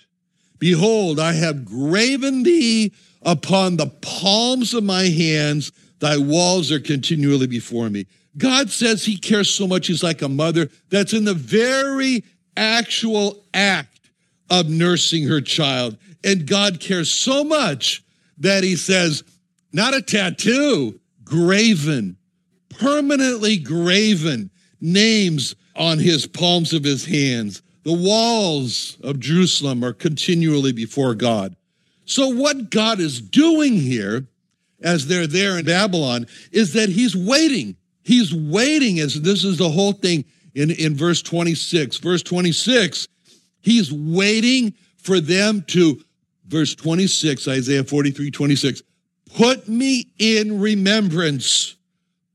Behold, 0.59 1.19
I 1.19 1.33
have 1.33 1.65
graven 1.65 2.45
thee 2.45 2.93
upon 3.23 3.77
the 3.77 3.89
palms 4.01 4.73
of 4.73 4.85
my 4.85 5.05
hands. 5.05 5.73
Thy 5.99 6.17
walls 6.17 6.71
are 6.71 6.81
continually 6.81 7.47
before 7.47 7.91
me. 7.91 8.07
God 8.39 8.71
says 8.71 9.05
he 9.05 9.17
cares 9.17 9.49
so 9.49 9.67
much. 9.67 9.87
He's 9.87 10.03
like 10.03 10.23
a 10.23 10.29
mother 10.29 10.69
that's 10.91 11.13
in 11.13 11.25
the 11.25 11.35
very 11.35 12.25
actual 12.57 13.45
act 13.55 14.11
of 14.51 14.69
nursing 14.69 15.27
her 15.27 15.41
child. 15.41 15.97
And 16.23 16.47
God 16.47 16.81
cares 16.81 17.11
so 17.11 17.45
much 17.45 18.03
that 18.39 18.65
he 18.65 18.77
says, 18.77 19.23
not 19.73 19.95
a 19.95 20.03
tattoo, 20.03 21.01
graven, 21.25 22.17
permanently 22.79 23.57
graven 23.57 24.51
names 24.81 25.55
on 25.75 25.99
his 25.99 26.27
palms 26.27 26.73
of 26.73 26.85
his 26.85 27.05
hands. 27.05 27.63
The 27.85 27.93
walls 27.93 28.97
of 29.03 29.21
Jerusalem 29.21 29.85
are 29.85 29.93
continually 29.93 30.73
before 30.73 31.15
God. 31.15 31.57
So, 32.05 32.29
what 32.29 32.71
God 32.71 33.01
is 33.01 33.21
doing 33.21 33.75
here 33.75 34.27
as 34.83 35.07
they're 35.07 35.27
there 35.27 35.59
in 35.59 35.65
Babylon 35.65 36.27
is 36.53 36.73
that 36.73 36.89
he's 36.89 37.17
waiting. 37.17 37.77
He's 38.07 38.33
waiting 38.33 39.01
as 39.01 39.21
this 39.21 39.43
is 39.43 39.59
the 39.59 39.69
whole 39.69 39.93
thing 39.93 40.25
in, 40.55 40.71
in 40.71 40.95
verse 40.95 41.23
26. 41.23 41.97
Verse 41.97 42.23
26, 42.23 43.09
he's 43.63 43.93
waiting 43.93 44.75
for 44.97 45.19
them 45.19 45.65
to, 45.69 46.01
verse 46.47 46.77
26, 46.77 47.49
Isaiah 47.49 47.83
43, 47.83 48.31
26, 48.31 48.83
Put 49.35 49.67
me 49.67 50.07
in 50.21 50.61
remembrance. 50.61 51.75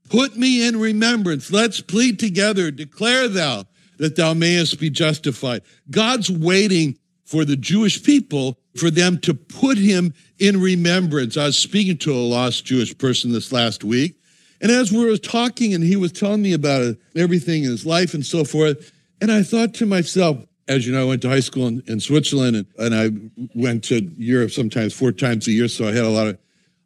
Put 0.09 0.35
me 0.35 0.67
in 0.67 0.77
remembrance. 0.77 1.53
Let's 1.53 1.79
plead 1.79 2.19
together. 2.19 2.69
Declare 2.69 3.29
thou 3.29 3.63
that 3.97 4.17
thou 4.17 4.33
mayest 4.33 4.77
be 4.77 4.89
justified. 4.89 5.61
God's 5.89 6.29
waiting 6.29 6.97
for 7.23 7.45
the 7.45 7.55
Jewish 7.55 8.03
people 8.03 8.57
for 8.75 8.91
them 8.91 9.19
to 9.19 9.33
put 9.33 9.77
him 9.77 10.13
in 10.37 10.59
remembrance. 10.59 11.37
I 11.37 11.45
was 11.45 11.57
speaking 11.57 11.97
to 11.99 12.11
a 12.11 12.19
lost 12.19 12.65
Jewish 12.65 12.97
person 12.97 13.31
this 13.31 13.53
last 13.53 13.85
week. 13.85 14.20
And 14.61 14.71
as 14.71 14.91
we 14.91 15.03
were 15.03 15.17
talking, 15.17 15.73
and 15.73 15.83
he 15.83 15.95
was 15.95 16.11
telling 16.11 16.41
me 16.41 16.53
about 16.53 16.81
it, 16.83 17.01
everything 17.15 17.63
in 17.63 17.71
his 17.71 17.85
life 17.85 18.13
and 18.13 18.25
so 18.25 18.43
forth, 18.43 18.91
and 19.19 19.31
I 19.31 19.43
thought 19.43 19.73
to 19.75 19.85
myself, 19.85 20.37
as 20.67 20.85
you 20.85 20.93
know, 20.93 21.01
I 21.01 21.05
went 21.05 21.21
to 21.23 21.29
high 21.29 21.39
school 21.39 21.67
in, 21.67 21.83
in 21.87 21.99
Switzerland 21.99 22.55
and, 22.55 22.67
and 22.77 22.95
I 22.95 23.49
went 23.55 23.83
to 23.85 24.01
Europe 24.17 24.51
sometimes 24.51 24.93
four 24.93 25.11
times 25.11 25.47
a 25.47 25.51
year, 25.51 25.67
so 25.67 25.87
I 25.87 25.91
had 25.91 26.05
a 26.05 26.09
lot 26.09 26.27
of 26.27 26.37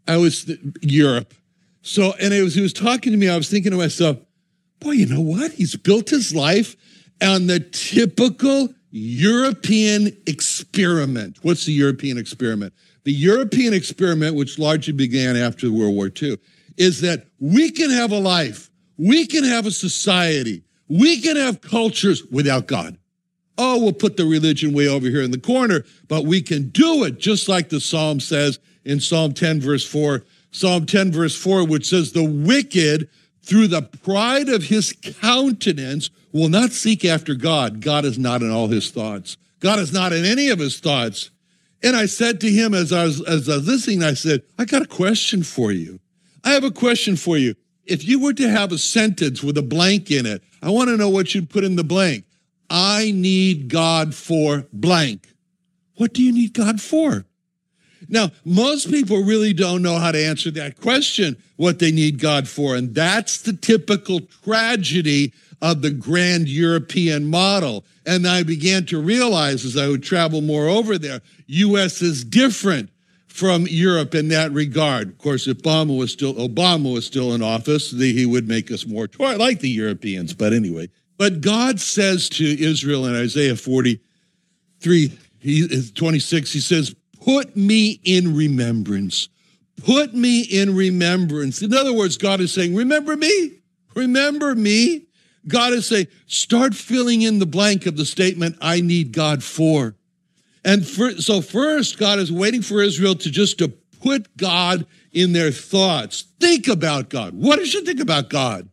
I 0.08 0.17
was 0.17 0.51
Europe. 0.82 1.34
So, 1.82 2.13
and 2.22 2.34
it 2.34 2.41
was, 2.41 2.55
he 2.55 2.62
was 2.62 2.74
talking 2.74 3.12
to 3.12 3.17
me. 3.17 3.29
I 3.29 3.38
was 3.38 3.50
thinking 3.50 3.72
to 3.72 3.77
myself, 3.77 4.17
boy, 4.79 4.91
you 4.91 5.05
know 5.08 5.22
what? 5.22 5.51
He's 5.51 5.75
built 5.75 6.10
his 6.10 6.34
life 6.34 6.75
on 7.22 7.48
the 7.48 7.60
typical 7.60 8.74
European 8.91 10.15
experiment. 10.25 11.39
What's 11.41 11.65
the 11.65 11.74
European 11.74 12.17
experiment? 12.17 12.74
The 13.03 13.13
European 13.13 13.74
experiment, 13.74 14.36
which 14.36 14.58
largely 14.58 14.94
began 14.94 15.36
after 15.36 15.72
World 15.72 15.96
War 15.96 16.12
II, 16.22 16.38
is 16.77 17.01
that 17.01 17.27
we 17.39 17.72
can 17.72 17.89
have 17.89 18.12
a 18.12 18.20
life, 18.20 18.70
we 18.98 19.25
can 19.25 19.44
have 19.44 19.65
a 19.65 19.72
society, 19.72 20.63
we 20.88 21.22
can 21.22 21.36
have 21.36 21.62
cultures 21.62 22.24
without 22.25 22.67
God. 22.67 22.98
Oh, 23.58 23.82
we'll 23.82 23.94
put 23.94 24.17
the 24.17 24.25
religion 24.25 24.74
way 24.74 24.88
over 24.88 25.08
here 25.08 25.22
in 25.22 25.32
the 25.32 25.39
corner, 25.39 25.86
but 26.08 26.25
we 26.25 26.41
can 26.41 26.70
do 26.70 27.03
it 27.05 27.20
just 27.20 27.48
like 27.48 27.70
the 27.70 27.79
psalm 27.79 28.20
says 28.20 28.60
in 28.84 29.00
Psalm 29.00 29.34
10, 29.34 29.62
verse 29.62 29.86
4. 29.86 30.24
Psalm 30.51 30.86
10, 30.86 31.12
verse 31.12 31.36
4, 31.36 31.65
which 31.65 31.89
says, 31.89 32.12
The 32.12 32.24
wicked, 32.24 33.10
through 33.41 33.67
the 33.67 33.82
pride 33.82 34.50
of 34.50 34.63
his 34.63 34.94
countenance, 35.22 36.10
will 36.32 36.50
not 36.50 36.72
seek 36.72 37.05
after 37.05 37.34
God. 37.34 37.82
God 37.82 38.05
is 38.05 38.20
not 38.20 38.41
in 38.41 38.51
all 38.51 38.67
his 38.67 38.91
thoughts. 38.91 39.38
God 39.60 39.79
is 39.79 39.94
not 39.94 40.13
in 40.13 40.25
any 40.25 40.50
of 40.50 40.60
his 40.60 40.79
thoughts. 40.79 41.32
And 41.82 41.96
I 41.96 42.08
said 42.08 42.41
to 42.41 42.50
him 42.50 42.74
as 42.74 42.91
I 42.91 43.05
was, 43.05 43.22
as 43.22 43.50
I 43.50 43.55
was 43.55 43.67
listening, 43.67 44.03
I 44.03 44.13
said, 44.13 44.44
I 44.58 44.65
got 44.65 44.82
a 44.82 44.88
question 44.88 45.44
for 45.44 45.72
you. 45.72 46.00
I 46.46 46.52
have 46.52 46.64
a 46.64 46.72
question 46.72 47.16
for 47.16 47.38
you. 47.38 47.56
If 47.86 48.08
you 48.08 48.20
were 48.20 48.34
to 48.34 48.50
have 48.50 48.72
a 48.72 48.78
sentence 48.78 49.44
with 49.44 49.58
a 49.58 49.64
blank 49.64 50.12
in 50.12 50.25
it, 50.25 50.44
I 50.62 50.70
want 50.70 50.90
to 50.90 50.98
know 50.98 51.10
what 51.10 51.34
you'd 51.34 51.50
put 51.50 51.64
in 51.64 51.75
the 51.75 51.84
blank. 51.84 52.25
I 52.70 53.12
need 53.12 53.68
God 53.68 54.14
for 54.14 54.68
blank. 54.72 55.28
What 55.96 56.14
do 56.14 56.24
you 56.24 56.32
need 56.32 56.54
God 56.54 56.80
for? 56.82 57.25
Now, 58.08 58.30
most 58.44 58.92
people 58.92 59.24
really 59.24 59.54
don't 59.54 59.82
know 59.82 59.98
how 59.98 60.12
to 60.12 60.24
answer 60.24 60.52
that 60.52 60.80
question, 60.80 61.38
what 61.56 61.80
they 61.80 61.92
need 61.92 62.20
God 62.20 62.48
for. 62.48 62.75
And 62.75 62.94
that's 62.94 63.42
the 63.42 63.54
typical 63.54 64.22
tragedy 64.44 65.34
of 65.62 65.82
the 65.82 65.90
grand 65.90 66.48
European 66.48 67.28
model. 67.28 67.86
And 68.06 68.28
I 68.28 68.44
began 68.44 68.86
to 68.88 69.02
realize 69.02 69.66
as 69.66 69.78
I 69.78 69.88
would 69.88 70.04
travel 70.04 70.42
more 70.42 70.68
over 70.68 70.98
there, 70.98 71.22
US 71.48 72.02
is 72.02 72.24
different 72.24 72.90
from 73.36 73.68
Europe 73.68 74.15
in 74.15 74.30
that 74.30 74.54
regard. 74.54 75.10
Of 75.10 75.18
course, 75.18 75.46
if 75.46 75.58
Obama 75.58 75.98
was 75.98 76.13
still 76.13 76.36
Obama 76.36 76.94
was 76.94 77.06
still 77.06 77.34
in 77.34 77.44
office, 77.44 77.92
he 77.92 78.25
would 78.25 78.48
make 78.48 78.72
us 78.72 78.88
more 78.88 79.10
like 79.20 79.60
the 79.60 79.70
Europeans. 79.70 80.34
But 80.34 80.54
anyway, 80.54 80.89
but 81.18 81.42
God 81.42 81.82
says 81.82 82.30
to 82.30 82.46
Israel 82.46 83.06
in 83.06 83.13
Isaiah 83.13 83.58
43, 83.58 85.20
he, 85.39 85.92
26, 85.94 86.54
he 86.54 86.60
says, 86.62 86.96
Put 87.22 87.58
me 87.58 88.00
in 88.06 88.38
remembrance. 88.38 89.27
Put 89.84 90.13
me 90.13 90.42
in 90.44 90.74
remembrance. 90.74 91.62
In 91.62 91.74
other 91.74 91.92
words, 91.92 92.15
God 92.15 92.39
is 92.39 92.54
saying, 92.54 92.74
Remember 92.74 93.18
me. 93.18 93.60
Remember 93.96 94.56
me. 94.56 95.08
God 95.46 95.74
is 95.74 95.88
saying, 95.88 96.08
start 96.25 96.74
filling 96.74 97.22
in 97.22 97.39
the 97.39 97.46
blank 97.46 97.86
of 97.86 97.98
the 97.98 98.06
statement, 98.06 98.58
I 98.62 98.82
need 98.82 99.12
God 99.12 99.44
for. 99.44 99.96
And 100.65 100.86
for, 100.86 101.12
so 101.12 101.41
first, 101.41 102.00
God 102.00 102.17
is 102.19 102.31
waiting 102.31 102.63
for 102.63 102.81
Israel 102.81 103.15
to 103.15 103.29
just 103.29 103.60
to 103.60 103.69
put 104.01 104.36
God 104.36 104.86
in 105.13 105.31
their 105.31 105.51
thoughts. 105.51 106.25
Think 106.39 106.67
about 106.67 107.10
God. 107.10 107.34
What 107.36 107.60
does 107.60 107.74
you 107.74 107.86
think 107.86 108.00
about 108.00 108.29
God? 108.29 108.67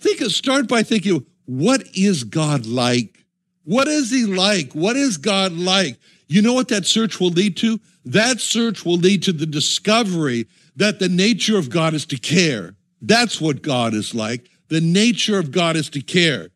Think 0.00 0.20
start 0.30 0.68
by 0.68 0.82
thinking, 0.82 1.24
what 1.44 1.82
is 1.94 2.24
God 2.24 2.66
like? 2.66 3.24
What 3.64 3.88
is 3.88 4.10
he 4.10 4.24
like? 4.24 4.72
What 4.72 4.96
is 4.96 5.18
God 5.18 5.52
like? 5.52 5.98
You 6.28 6.42
know 6.42 6.54
what 6.54 6.68
that 6.68 6.86
search 6.86 7.20
will 7.20 7.30
lead 7.30 7.56
to? 7.58 7.78
That 8.06 8.40
search 8.40 8.84
will 8.84 8.96
lead 8.96 9.22
to 9.24 9.32
the 9.32 9.46
discovery 9.46 10.48
that 10.76 10.98
the 10.98 11.08
nature 11.08 11.58
of 11.58 11.70
God 11.70 11.94
is 11.94 12.06
to 12.06 12.18
care. 12.18 12.74
That's 13.00 13.40
what 13.40 13.62
God 13.62 13.94
is 13.94 14.14
like. 14.14 14.48
The 14.68 14.80
nature 14.80 15.38
of 15.38 15.50
God 15.50 15.76
is 15.76 15.90
to 15.90 16.00
care. 16.00 16.48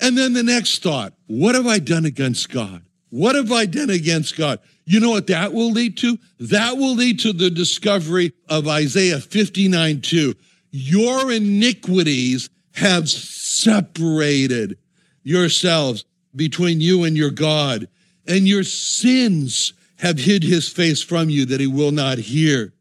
And 0.00 0.16
then 0.16 0.32
the 0.32 0.42
next 0.42 0.82
thought, 0.82 1.12
what 1.26 1.54
have 1.54 1.66
I 1.66 1.78
done 1.78 2.06
against 2.06 2.50
God? 2.50 2.82
What 3.12 3.34
have 3.34 3.52
I 3.52 3.66
done 3.66 3.90
against 3.90 4.38
God? 4.38 4.58
You 4.86 4.98
know 4.98 5.10
what 5.10 5.26
that 5.26 5.52
will 5.52 5.70
lead 5.70 5.98
to? 5.98 6.18
That 6.40 6.78
will 6.78 6.94
lead 6.94 7.18
to 7.20 7.34
the 7.34 7.50
discovery 7.50 8.32
of 8.48 8.66
Isaiah 8.66 9.20
59 9.20 10.00
2. 10.00 10.34
Your 10.70 11.30
iniquities 11.30 12.48
have 12.72 13.10
separated 13.10 14.78
yourselves 15.24 16.06
between 16.34 16.80
you 16.80 17.04
and 17.04 17.14
your 17.14 17.30
God, 17.30 17.86
and 18.26 18.48
your 18.48 18.64
sins 18.64 19.74
have 19.96 20.18
hid 20.18 20.42
his 20.42 20.70
face 20.70 21.02
from 21.02 21.28
you 21.28 21.44
that 21.44 21.60
he 21.60 21.66
will 21.66 21.92
not 21.92 22.16
hear. 22.16 22.72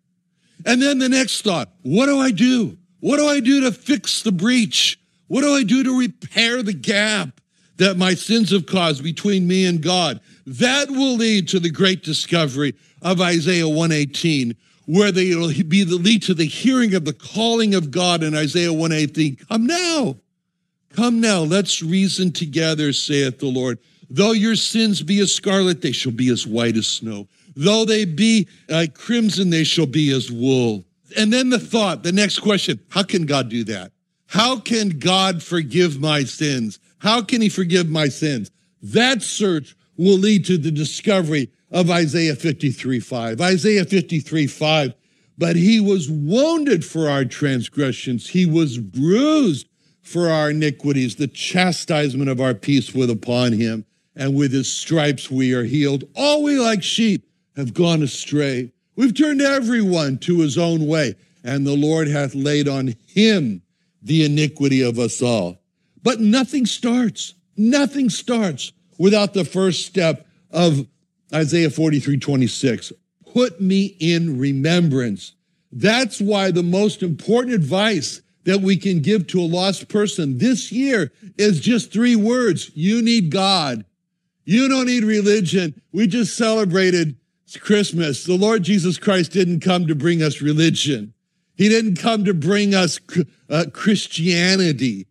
And 0.66 0.82
then 0.82 1.00
the 1.00 1.10
next 1.10 1.42
thought 1.42 1.74
what 1.82 2.06
do 2.06 2.18
I 2.18 2.32
do? 2.32 2.78
What 3.02 3.18
do 3.18 3.28
I 3.28 3.42
do 3.42 3.60
to 3.66 3.74
fix 3.74 4.22
the 4.22 4.32
breach? 4.32 4.98
What 5.28 5.42
do 5.42 5.54
I 5.54 5.64
do 5.64 5.84
to 5.84 6.00
repair 6.00 6.64
the 6.64 6.72
gap 6.72 7.41
that 7.78 7.98
my 7.98 8.14
sins 8.14 8.52
have 8.52 8.66
caused 8.66 9.04
between 9.04 9.48
me 9.48 9.66
and 9.66 9.82
God? 9.82 10.20
That 10.46 10.90
will 10.90 11.16
lead 11.16 11.48
to 11.50 11.60
the 11.60 11.70
great 11.70 12.04
discovery 12.04 12.76
of 13.02 13.22
Isaiah 13.22 13.68
118, 13.68 14.56
where 14.86 15.12
they 15.12 15.36
will 15.36 15.52
be 15.68 15.84
the 15.84 15.96
lead 15.96 16.24
to 16.24 16.34
the 16.34 16.46
hearing 16.46 16.94
of 16.94 17.06
the 17.06 17.14
calling 17.14 17.74
of 17.76 17.92
God 17.92 18.24
in 18.24 18.36
Isaiah 18.36 18.74
118. 18.74 19.38
Come 19.48 19.66
now, 19.66 20.18
come 20.94 21.22
now, 21.22 21.40
let's 21.40 21.82
reason 21.82 22.32
together, 22.32 22.94
saith 22.94 23.40
the 23.40 23.48
Lord. 23.48 23.80
Though 24.10 24.34
your 24.34 24.58
sins 24.58 25.02
be 25.02 25.20
as 25.20 25.34
scarlet, 25.34 25.82
they 25.82 25.94
shall 25.94 26.12
be 26.12 26.30
as 26.30 26.46
white 26.46 26.76
as 26.76 26.88
snow. 26.88 27.28
Though 27.56 27.86
they 27.86 28.06
be 28.06 28.48
like 28.70 28.94
crimson, 28.94 29.50
they 29.50 29.64
shall 29.64 29.86
be 29.86 30.12
as 30.12 30.32
wool. 30.32 30.86
And 31.18 31.32
then 31.32 31.50
the 31.50 31.60
thought, 31.60 32.04
the 32.04 32.12
next 32.12 32.40
question 32.40 32.80
how 32.90 33.04
can 33.04 33.26
God 33.26 33.50
do 33.50 33.64
that? 33.66 33.92
How 34.28 34.60
can 34.60 35.00
God 35.00 35.44
forgive 35.44 36.00
my 36.00 36.24
sins? 36.24 36.80
How 37.02 37.24
can 37.24 37.42
he 37.42 37.50
forgive 37.50 37.90
my 37.90 38.10
sins? 38.10 38.52
That 38.84 39.24
search 39.24 39.76
will 39.98 40.18
lead 40.18 40.46
to 40.46 40.58
the 40.58 40.70
discovery 40.70 41.50
of 41.72 41.90
Isaiah 41.90 42.36
53 42.36 43.00
5. 43.00 43.42
Isaiah 43.42 43.86
53 43.86 44.46
5. 44.46 44.94
But 45.36 45.56
he 45.56 45.80
was 45.80 46.12
wounded 46.12 46.86
for 46.86 47.10
our 47.10 47.26
transgressions, 47.26 48.30
he 48.30 48.46
was 48.46 48.78
bruised 48.78 49.68
for 50.04 50.30
our 50.30 50.52
iniquities. 50.52 51.16
The 51.16 51.28
chastisement 51.28 52.30
of 52.30 52.40
our 52.40 52.54
peace 52.54 52.94
was 52.94 53.10
upon 53.10 53.54
him, 53.54 53.84
and 54.16 54.36
with 54.36 54.52
his 54.52 54.72
stripes 54.72 55.32
we 55.32 55.54
are 55.54 55.64
healed. 55.64 56.04
All 56.16 56.44
we 56.44 56.60
like 56.60 56.84
sheep 56.84 57.28
have 57.56 57.74
gone 57.74 58.04
astray. 58.04 58.74
We've 58.96 59.16
turned 59.16 59.42
everyone 59.42 60.20
to 60.20 60.42
his 60.42 60.56
own 60.56 60.86
way, 60.86 61.16
and 61.44 61.66
the 61.66 61.76
Lord 61.76 62.08
hath 62.08 62.36
laid 62.36 62.68
on 62.68 62.94
him 63.08 63.64
the 64.04 64.24
iniquity 64.24 64.84
of 64.84 65.00
us 65.00 65.20
all. 65.24 65.61
But 66.04 66.20
nothing 66.20 66.66
starts, 66.66 67.36
nothing 67.58 68.10
starts 68.10 68.74
without 68.98 69.34
the 69.34 69.46
first 69.46 69.86
step 69.86 70.28
of 70.52 70.88
Isaiah 71.34 71.70
43 71.70 72.18
26. 72.18 72.94
Put 73.34 73.62
me 73.62 73.96
in 74.00 74.38
remembrance. 74.38 75.36
That's 75.72 76.20
why 76.20 76.52
the 76.52 76.64
most 76.64 77.02
important 77.02 77.56
advice 77.56 78.22
that 78.44 78.62
we 78.62 78.76
can 78.76 79.00
give 79.00 79.28
to 79.28 79.40
a 79.40 79.44
lost 79.44 79.88
person 79.88 80.38
this 80.38 80.72
year 80.72 81.12
is 81.38 81.60
just 81.60 81.94
three 81.94 82.16
words. 82.16 82.72
You 82.74 83.02
need 83.02 83.32
God. 83.32 83.86
You 84.44 84.68
don't 84.68 84.88
need 84.88 85.04
religion. 85.04 85.80
We 85.92 86.08
just 86.08 86.36
celebrated 86.36 87.16
Christmas. 87.60 88.24
The 88.24 88.36
Lord 88.36 88.64
Jesus 88.64 88.98
Christ 88.98 89.32
didn't 89.32 89.62
come 89.62 89.88
to 89.88 89.96
bring 89.96 90.22
us 90.22 90.42
religion. 90.42 91.14
He 91.56 91.70
didn't 91.70 91.98
come 91.98 92.26
to 92.26 92.34
bring 92.34 92.74
us 92.74 93.00
uh, 93.50 93.66
Christianity. 93.72 95.08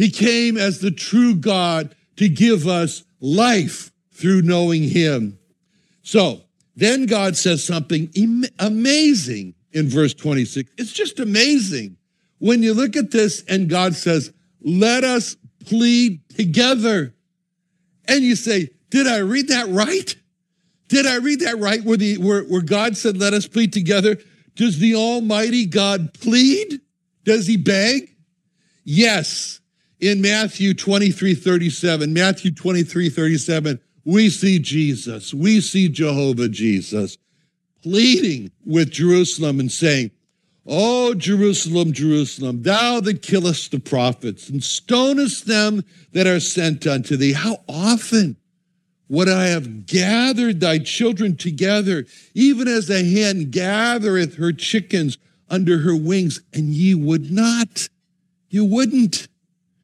He 0.00 0.08
came 0.08 0.56
as 0.56 0.78
the 0.78 0.90
true 0.90 1.34
God 1.34 1.94
to 2.16 2.26
give 2.26 2.66
us 2.66 3.04
life 3.20 3.92
through 4.12 4.40
knowing 4.40 4.82
Him. 4.82 5.38
So 6.00 6.40
then 6.74 7.04
God 7.04 7.36
says 7.36 7.62
something 7.62 8.10
amazing 8.58 9.52
in 9.72 9.90
verse 9.90 10.14
26. 10.14 10.70
It's 10.78 10.92
just 10.92 11.20
amazing 11.20 11.98
when 12.38 12.62
you 12.62 12.72
look 12.72 12.96
at 12.96 13.10
this 13.10 13.44
and 13.46 13.68
God 13.68 13.94
says, 13.94 14.32
Let 14.62 15.04
us 15.04 15.36
plead 15.66 16.26
together. 16.30 17.12
And 18.08 18.24
you 18.24 18.36
say, 18.36 18.70
Did 18.88 19.06
I 19.06 19.18
read 19.18 19.48
that 19.48 19.68
right? 19.68 20.16
Did 20.88 21.04
I 21.04 21.16
read 21.16 21.40
that 21.40 21.58
right? 21.58 21.84
Where, 21.84 21.98
the, 21.98 22.16
where, 22.16 22.44
where 22.44 22.62
God 22.62 22.96
said, 22.96 23.18
Let 23.18 23.34
us 23.34 23.46
plead 23.46 23.74
together? 23.74 24.16
Does 24.54 24.78
the 24.78 24.94
Almighty 24.94 25.66
God 25.66 26.14
plead? 26.14 26.80
Does 27.24 27.46
he 27.46 27.58
beg? 27.58 28.16
Yes. 28.82 29.59
In 30.00 30.22
Matthew 30.22 30.72
23 30.72 31.34
37, 31.34 32.12
Matthew 32.12 32.50
23 32.52 33.10
37, 33.10 33.78
we 34.04 34.30
see 34.30 34.58
Jesus, 34.58 35.34
we 35.34 35.60
see 35.60 35.88
Jehovah 35.88 36.48
Jesus 36.48 37.18
pleading 37.82 38.50
with 38.64 38.90
Jerusalem 38.90 39.60
and 39.60 39.70
saying, 39.70 40.10
O 40.66 41.14
Jerusalem, 41.14 41.92
Jerusalem, 41.92 42.62
thou 42.62 43.00
that 43.00 43.22
killest 43.22 43.72
the 43.72 43.80
prophets 43.80 44.48
and 44.48 44.62
stonest 44.62 45.46
them 45.46 45.84
that 46.12 46.26
are 46.26 46.40
sent 46.40 46.86
unto 46.86 47.16
thee, 47.16 47.32
how 47.32 47.58
often 47.68 48.36
would 49.08 49.28
I 49.28 49.46
have 49.46 49.86
gathered 49.86 50.60
thy 50.60 50.78
children 50.78 51.36
together, 51.36 52.06
even 52.32 52.68
as 52.68 52.88
a 52.88 53.04
hen 53.04 53.50
gathereth 53.50 54.36
her 54.36 54.52
chickens 54.52 55.18
under 55.50 55.78
her 55.78 55.96
wings, 55.96 56.40
and 56.54 56.68
ye 56.68 56.94
would 56.94 57.30
not. 57.30 57.88
You 58.48 58.64
wouldn't. 58.64 59.26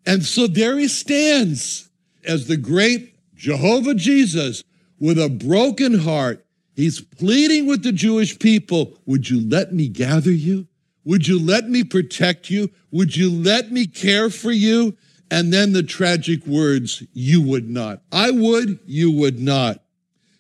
And 0.07 0.25
so 0.25 0.47
there 0.47 0.79
he 0.79 0.89
stands 0.89 1.91
as 2.25 2.47
the 2.47 2.57
great 2.57 3.15
Jehovah 3.35 3.95
Jesus 3.95 4.63
with 4.99 5.19
a 5.19 5.29
broken 5.29 5.99
heart. 5.99 6.47
He's 6.75 7.01
pleading 7.01 7.67
with 7.67 7.83
the 7.83 7.93
Jewish 7.93 8.39
people 8.39 8.99
Would 9.07 9.29
you 9.29 9.41
let 9.41 9.73
me 9.73 9.89
gather 9.89 10.31
you? 10.31 10.69
Would 11.05 11.27
you 11.27 11.41
let 11.41 11.69
me 11.69 11.85
protect 11.85 12.51
you? 12.51 12.71
Would 12.91 13.17
you 13.17 13.31
let 13.31 13.71
me 13.71 13.87
care 13.87 14.31
for 14.31 14.53
you? 14.53 14.97
And 15.31 15.53
then 15.53 15.73
the 15.73 15.83
tragic 15.83 16.47
words, 16.47 17.03
you 17.13 17.43
would 17.43 17.69
not. 17.69 18.03
I 18.13 18.31
would, 18.31 18.79
you 18.87 19.11
would 19.11 19.41
not. 19.41 19.83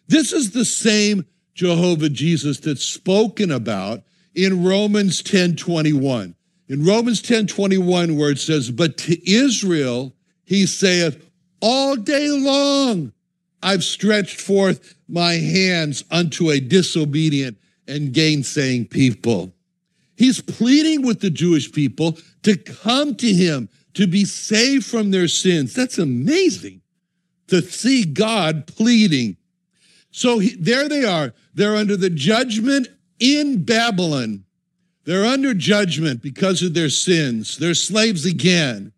This 0.06 0.32
is 0.32 0.52
the 0.52 0.64
same 0.64 1.26
Jehovah 1.54 2.08
Jesus 2.08 2.60
that's 2.60 2.84
spoken 2.84 3.50
about 3.50 4.04
in 4.34 4.64
Romans 4.64 5.22
10 5.22 5.56
21. 5.56 6.35
In 6.68 6.84
Romans 6.84 7.22
10 7.22 7.46
21, 7.46 8.16
where 8.16 8.30
it 8.30 8.38
says, 8.38 8.70
But 8.70 8.96
to 8.98 9.30
Israel 9.30 10.14
he 10.44 10.66
saith, 10.66 11.30
All 11.60 11.96
day 11.96 12.30
long 12.30 13.12
I've 13.62 13.84
stretched 13.84 14.40
forth 14.40 14.96
my 15.08 15.34
hands 15.34 16.04
unto 16.10 16.50
a 16.50 16.60
disobedient 16.60 17.58
and 17.88 18.12
gainsaying 18.12 18.86
people. 18.86 19.52
He's 20.16 20.40
pleading 20.40 21.02
with 21.02 21.20
the 21.20 21.30
Jewish 21.30 21.70
people 21.70 22.18
to 22.42 22.56
come 22.56 23.14
to 23.16 23.32
him, 23.32 23.68
to 23.94 24.06
be 24.06 24.24
saved 24.24 24.86
from 24.86 25.10
their 25.10 25.28
sins. 25.28 25.74
That's 25.74 25.98
amazing 25.98 26.80
to 27.48 27.62
see 27.62 28.04
God 28.04 28.66
pleading. 28.66 29.36
So 30.10 30.38
he, 30.38 30.56
there 30.56 30.88
they 30.88 31.04
are. 31.04 31.34
They're 31.54 31.76
under 31.76 31.96
the 31.96 32.10
judgment 32.10 32.88
in 33.18 33.64
Babylon. 33.64 34.45
They're 35.06 35.24
under 35.24 35.54
judgment 35.54 36.20
because 36.20 36.62
of 36.62 36.74
their 36.74 36.90
sins. 36.90 37.56
They're 37.56 37.74
slaves 37.74 38.26
again. 38.26 38.92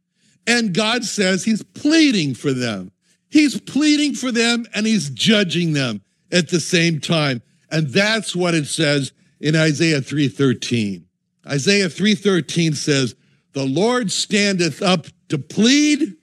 And 0.46 0.74
God 0.74 1.04
says 1.04 1.44
he's 1.44 1.62
pleading 1.62 2.34
for 2.34 2.52
them. 2.52 2.90
He's 3.28 3.60
pleading 3.60 4.14
for 4.14 4.32
them 4.32 4.66
and 4.74 4.86
he's 4.86 5.10
judging 5.10 5.74
them 5.74 6.00
at 6.32 6.48
the 6.48 6.60
same 6.60 7.00
time. 7.00 7.42
And 7.70 7.88
that's 7.88 8.34
what 8.34 8.54
it 8.54 8.66
says 8.66 9.12
in 9.38 9.54
Isaiah 9.54 10.00
3:13. 10.00 11.04
Isaiah 11.46 11.88
3:13 11.88 12.74
says, 12.74 13.14
the 13.58 13.66
Lord 13.66 14.12
standeth 14.12 14.82
up 14.82 15.06
to 15.28 15.38
plead 15.38 16.14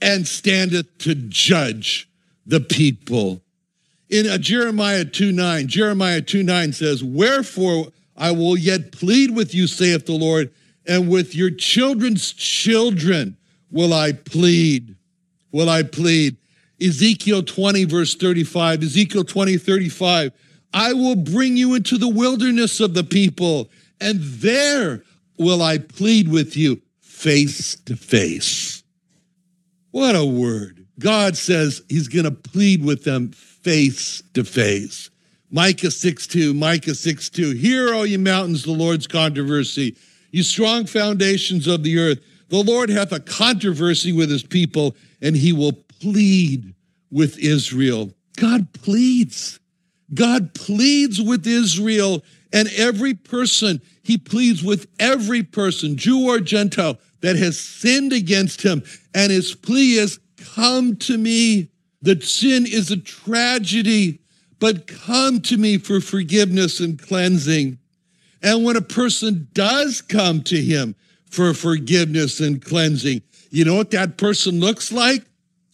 and 0.00 0.26
standeth 0.26 0.98
to 0.98 1.14
judge 1.14 2.10
the 2.46 2.60
people. 2.60 3.42
In 4.10 4.28
uh, 4.28 4.38
Jeremiah 4.38 5.04
2 5.04 5.32
9, 5.32 5.68
Jeremiah 5.68 6.20
2 6.20 6.42
9 6.42 6.72
says, 6.72 7.04
Wherefore 7.04 7.92
I 8.16 8.30
will 8.30 8.56
yet 8.56 8.92
plead 8.92 9.34
with 9.34 9.54
you, 9.54 9.66
saith 9.66 10.06
the 10.06 10.12
Lord, 10.12 10.52
and 10.86 11.08
with 11.08 11.34
your 11.34 11.50
children's 11.50 12.32
children 12.32 13.36
will 13.70 13.92
I 13.92 14.12
plead. 14.12 14.96
Will 15.52 15.68
I 15.68 15.82
plead? 15.82 16.36
Ezekiel 16.80 17.42
20, 17.42 17.84
verse 17.84 18.14
35, 18.14 18.82
Ezekiel 18.82 19.24
20, 19.24 19.56
35, 19.56 20.32
I 20.72 20.92
will 20.92 21.16
bring 21.16 21.56
you 21.56 21.74
into 21.74 21.98
the 21.98 22.08
wilderness 22.08 22.80
of 22.80 22.94
the 22.94 23.04
people, 23.04 23.70
and 24.00 24.18
there 24.20 25.02
will 25.38 25.62
I 25.62 25.78
plead 25.78 26.28
with 26.28 26.56
you 26.56 26.82
face 27.00 27.76
to 27.86 27.96
face. 27.96 28.82
What 29.92 30.16
a 30.16 30.24
word. 30.24 30.86
God 30.98 31.36
says 31.36 31.82
he's 31.88 32.08
going 32.08 32.24
to 32.24 32.30
plead 32.30 32.84
with 32.84 33.04
them 33.04 33.30
face 33.30 34.22
to 34.34 34.44
face. 34.44 35.10
Micah 35.54 35.92
6 35.92 36.26
2, 36.26 36.52
Micah 36.52 36.96
6 36.96 37.30
2. 37.30 37.52
Hear, 37.52 37.94
O 37.94 38.02
ye 38.02 38.16
mountains, 38.16 38.64
the 38.64 38.72
Lord's 38.72 39.06
controversy, 39.06 39.96
you 40.32 40.42
strong 40.42 40.84
foundations 40.84 41.68
of 41.68 41.84
the 41.84 41.96
earth. 41.96 42.18
The 42.48 42.64
Lord 42.64 42.90
hath 42.90 43.12
a 43.12 43.20
controversy 43.20 44.12
with 44.12 44.30
his 44.30 44.42
people, 44.42 44.96
and 45.22 45.36
he 45.36 45.52
will 45.52 45.74
plead 46.00 46.74
with 47.12 47.38
Israel. 47.38 48.12
God 48.36 48.72
pleads. 48.72 49.60
God 50.12 50.54
pleads 50.54 51.22
with 51.22 51.46
Israel 51.46 52.24
and 52.52 52.68
every 52.76 53.14
person, 53.14 53.80
he 54.02 54.18
pleads 54.18 54.62
with 54.64 54.88
every 54.98 55.44
person, 55.44 55.96
Jew 55.96 56.28
or 56.28 56.40
Gentile, 56.40 56.98
that 57.20 57.36
has 57.36 57.60
sinned 57.60 58.12
against 58.12 58.62
him. 58.62 58.82
And 59.14 59.30
his 59.30 59.54
plea 59.54 59.98
is, 59.98 60.18
Come 60.56 60.96
to 60.96 61.16
me. 61.16 61.70
That 62.02 62.22
sin 62.22 62.66
is 62.66 62.90
a 62.90 62.98
tragedy, 62.98 64.20
but 64.64 64.86
come 64.86 65.42
to 65.42 65.58
me 65.58 65.76
for 65.76 66.00
forgiveness 66.00 66.80
and 66.80 66.98
cleansing. 66.98 67.76
And 68.42 68.64
when 68.64 68.76
a 68.76 68.80
person 68.80 69.46
does 69.52 70.00
come 70.00 70.42
to 70.44 70.56
him 70.56 70.96
for 71.28 71.52
forgiveness 71.52 72.40
and 72.40 72.64
cleansing, 72.64 73.20
you 73.50 73.66
know 73.66 73.74
what 73.74 73.90
that 73.90 74.16
person 74.16 74.60
looks 74.60 74.90
like? 74.90 75.22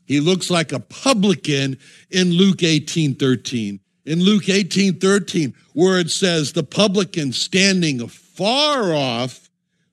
He 0.06 0.18
looks 0.18 0.50
like 0.50 0.72
a 0.72 0.80
publican 0.80 1.78
in 2.10 2.32
Luke 2.32 2.64
18 2.64 3.14
13 3.14 3.78
in 4.06 4.18
Luke 4.24 4.48
18 4.48 4.98
13, 4.98 5.54
where 5.72 6.00
it 6.00 6.10
says, 6.10 6.52
The 6.52 6.64
publican 6.64 7.32
standing 7.32 8.04
far 8.08 8.92
off 8.92 9.48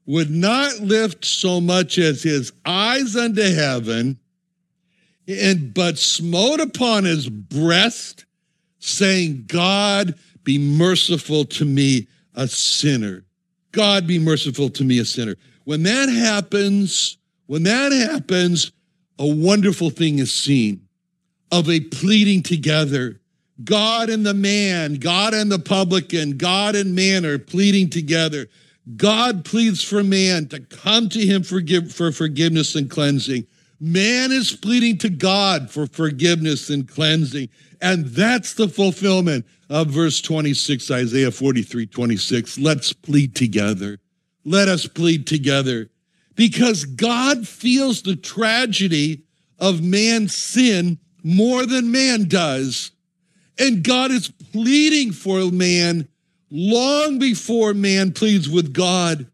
would 0.07 0.31
not 0.31 0.79
lift 0.79 1.23
so 1.23 1.61
much 1.61 1.99
as 1.99 2.23
his 2.23 2.51
eyes 2.65 3.15
unto 3.15 3.43
heaven, 3.43 4.17
and 5.27 5.71
but 5.71 5.99
smote 5.99 6.61
upon 6.61 7.03
his 7.03 7.29
breast, 7.29 8.25
saying, 8.79 9.45
God 9.47 10.15
be 10.43 10.57
merciful 10.57 11.45
to 11.45 11.65
me, 11.65 12.07
a 12.35 12.47
sinner. 12.47 13.23
God 13.71 14.07
be 14.07 14.19
merciful 14.19 14.69
to 14.69 14.83
me, 14.83 14.99
a 14.99 15.05
sinner. 15.05 15.35
When 15.65 15.83
that 15.83 16.09
happens, 16.09 17.17
when 17.47 17.63
that 17.63 17.91
happens, 17.91 18.71
a 19.19 19.27
wonderful 19.27 19.89
thing 19.89 20.19
is 20.19 20.33
seen 20.33 20.87
of 21.51 21.69
a 21.69 21.79
pleading 21.79 22.43
together 22.43 23.19
God 23.63 24.09
and 24.09 24.25
the 24.25 24.33
man, 24.33 24.95
God 24.95 25.33
and 25.33 25.51
the 25.51 25.59
publican, 25.59 26.37
God 26.37 26.75
and 26.75 26.95
man 26.95 27.25
are 27.25 27.39
pleading 27.39 27.89
together. 27.89 28.47
God 28.95 29.43
pleads 29.45 29.83
for 29.83 30.03
man 30.03 30.47
to 30.49 30.59
come 30.59 31.09
to 31.09 31.25
him 31.25 31.43
for, 31.43 31.61
for 31.89 32.11
forgiveness 32.11 32.75
and 32.75 32.89
cleansing. 32.89 33.47
Man 33.79 34.31
is 34.31 34.55
pleading 34.55 34.97
to 34.99 35.09
God 35.09 35.69
for 35.69 35.85
forgiveness 35.85 36.69
and 36.69 36.87
cleansing. 36.87 37.49
And 37.81 38.07
that's 38.07 38.53
the 38.55 38.67
fulfillment 38.67 39.45
of 39.69 39.87
verse 39.87 40.21
26, 40.21 40.89
Isaiah 40.89 41.31
43 41.31 41.85
26. 41.85 42.57
Let's 42.57 42.93
plead 42.93 43.35
together. 43.35 43.99
Let 44.43 44.67
us 44.67 44.87
plead 44.87 45.27
together 45.27 45.89
because 46.35 46.85
God 46.85 47.47
feels 47.47 48.01
the 48.01 48.15
tragedy 48.15 49.23
of 49.59 49.83
man's 49.83 50.35
sin 50.35 50.99
more 51.23 51.65
than 51.65 51.91
man 51.91 52.27
does. 52.27 52.91
And 53.59 53.83
God 53.83 54.11
is 54.11 54.29
pleading 54.29 55.11
for 55.11 55.51
man 55.51 56.07
long 56.49 57.19
before 57.19 57.73
man 57.73 58.13
pleads 58.13 58.47
with 58.49 58.73
God. 58.73 59.29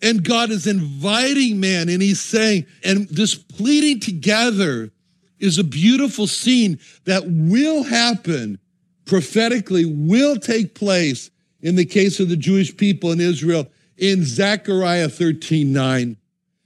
And 0.00 0.22
God 0.22 0.50
is 0.50 0.66
inviting 0.66 1.58
man, 1.58 1.88
and 1.88 2.00
he's 2.00 2.20
saying, 2.20 2.66
and 2.84 3.08
this 3.08 3.34
pleading 3.34 4.00
together 4.00 4.92
is 5.38 5.58
a 5.58 5.64
beautiful 5.64 6.26
scene 6.26 6.78
that 7.04 7.24
will 7.26 7.82
happen 7.82 8.58
prophetically, 9.06 9.84
will 9.84 10.36
take 10.36 10.74
place 10.74 11.30
in 11.60 11.74
the 11.74 11.84
case 11.84 12.20
of 12.20 12.28
the 12.28 12.36
Jewish 12.36 12.76
people 12.76 13.10
in 13.10 13.20
Israel 13.20 13.66
in 13.96 14.24
Zechariah 14.24 15.08
13 15.08 15.72
9. 15.72 16.16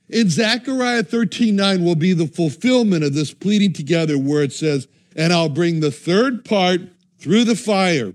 In 0.09 0.29
Zechariah 0.29 1.03
13 1.03 1.57
9 1.57 1.85
will 1.85 1.95
be 1.95 2.13
the 2.13 2.27
fulfillment 2.27 3.05
of 3.05 3.15
this 3.15 3.33
pleading 3.33 3.73
together 3.73 4.19
where 4.19 4.43
it 4.43 4.53
says, 4.53 4.87
and 5.17 5.33
I'll 5.33 5.49
bring 5.49 5.81
the 5.81 5.91
third 5.91 6.45
part 6.45 6.81
through 7.19 7.45
the 7.45 7.57
fire. 7.57 8.15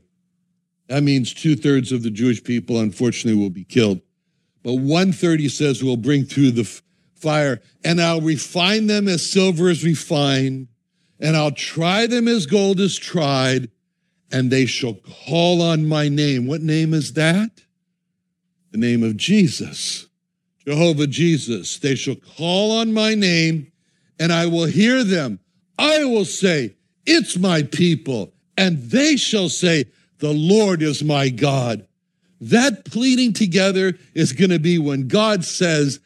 That 0.87 1.03
means 1.03 1.33
two 1.33 1.55
thirds 1.55 1.91
of 1.91 2.03
the 2.03 2.11
Jewish 2.11 2.43
people, 2.43 2.79
unfortunately, 2.79 3.41
will 3.41 3.49
be 3.49 3.63
killed. 3.63 4.01
But 4.67 4.79
one 4.79 5.13
third, 5.13 5.39
he 5.39 5.47
says, 5.47 5.81
will 5.81 5.95
bring 5.95 6.25
through 6.25 6.51
the 6.51 6.81
fire, 7.15 7.61
and 7.85 8.01
I'll 8.01 8.19
refine 8.19 8.87
them 8.87 9.07
as 9.07 9.25
silver 9.25 9.69
is 9.69 9.85
refined, 9.85 10.67
and 11.21 11.37
I'll 11.37 11.51
try 11.51 12.05
them 12.05 12.27
as 12.27 12.45
gold 12.45 12.81
is 12.81 12.97
tried, 12.97 13.71
and 14.29 14.51
they 14.51 14.65
shall 14.65 14.95
call 14.95 15.61
on 15.61 15.87
my 15.87 16.09
name. 16.09 16.47
What 16.47 16.61
name 16.61 16.93
is 16.93 17.13
that? 17.13 17.61
The 18.71 18.77
name 18.77 19.03
of 19.03 19.15
Jesus, 19.15 20.07
Jehovah 20.65 21.07
Jesus. 21.07 21.79
They 21.79 21.95
shall 21.95 22.17
call 22.17 22.73
on 22.73 22.91
my 22.91 23.15
name, 23.15 23.71
and 24.19 24.33
I 24.33 24.47
will 24.47 24.65
hear 24.65 25.05
them. 25.05 25.39
I 25.79 26.03
will 26.03 26.25
say, 26.25 26.75
It's 27.05 27.37
my 27.37 27.63
people 27.63 28.33
and 28.57 28.81
they 28.89 29.15
shall 29.15 29.49
say, 29.49 29.85
The 30.17 30.33
Lord 30.33 30.81
is 30.81 31.03
my 31.03 31.29
God. 31.29 31.87
That 32.39 32.85
pleading 32.85 33.33
together 33.33 33.97
is 34.13 34.33
going 34.33 34.51
to 34.51 34.59
be 34.59 34.77
when 34.77 35.07
God 35.07 35.43
says 35.43 35.99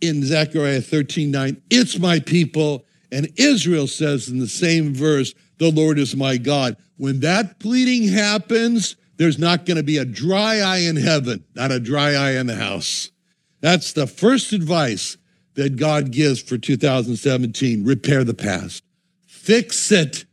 in 0.00 0.24
Zechariah 0.24 0.80
13 0.80 1.30
9, 1.30 1.62
It's 1.70 1.98
my 1.98 2.20
people. 2.20 2.84
And 3.10 3.32
Israel 3.36 3.86
says 3.86 4.28
in 4.28 4.38
the 4.38 4.48
same 4.48 4.94
verse, 4.94 5.34
The 5.58 5.70
Lord 5.70 5.98
is 5.98 6.14
my 6.14 6.36
God. 6.36 6.76
When 6.96 7.20
that 7.20 7.58
pleading 7.58 8.08
happens, 8.08 8.96
there's 9.16 9.38
not 9.38 9.66
going 9.66 9.76
to 9.76 9.82
be 9.82 9.98
a 9.98 10.04
dry 10.04 10.60
eye 10.60 10.78
in 10.78 10.96
heaven, 10.96 11.44
not 11.54 11.72
a 11.72 11.80
dry 11.80 12.14
eye 12.14 12.32
in 12.32 12.46
the 12.46 12.56
house. 12.56 13.10
That's 13.60 13.92
the 13.92 14.06
first 14.06 14.52
advice 14.52 15.16
that 15.54 15.76
God 15.76 16.12
gives 16.12 16.40
for 16.40 16.58
2017 16.58 17.84
repair 17.84 18.24
the 18.24 18.34
past, 18.34 18.84
fix 19.26 19.90
it 19.90 20.24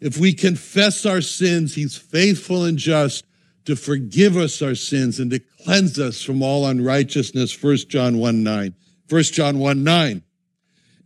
if 0.00 0.16
we 0.16 0.32
confess 0.32 1.04
our 1.04 1.20
sins, 1.20 1.74
he's 1.74 1.96
faithful 1.96 2.64
and 2.64 2.78
just 2.78 3.24
to 3.64 3.76
forgive 3.76 4.36
us 4.36 4.62
our 4.62 4.74
sins 4.74 5.20
and 5.20 5.30
to 5.30 5.40
cleanse 5.64 5.98
us 5.98 6.22
from 6.22 6.42
all 6.42 6.66
unrighteousness. 6.66 7.62
1 7.62 7.76
John 7.88 8.18
1 8.18 8.42
9. 8.42 8.74
1 9.08 9.22
John 9.24 9.58
1 9.58 9.84
9. 9.84 10.22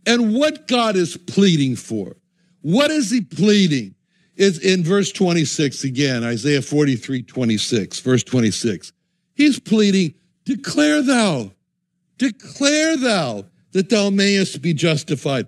And 0.05 0.33
what 0.35 0.67
God 0.67 0.95
is 0.95 1.17
pleading 1.17 1.75
for, 1.75 2.15
what 2.61 2.91
is 2.91 3.09
he 3.09 3.21
pleading? 3.21 3.95
Is 4.35 4.59
in 4.59 4.83
verse 4.83 5.13
26 5.13 5.85
again, 5.85 6.25
Isaiah 6.25 6.61
43 6.61 7.23
26, 7.23 7.99
verse 8.01 8.23
26. 8.23 8.91
He's 9.33 9.59
pleading, 9.59 10.13
declare 10.43 11.01
thou, 11.01 11.51
declare 12.17 12.97
thou 12.97 13.45
that 13.71 13.89
thou 13.89 14.09
mayest 14.09 14.61
be 14.61 14.73
justified. 14.73 15.47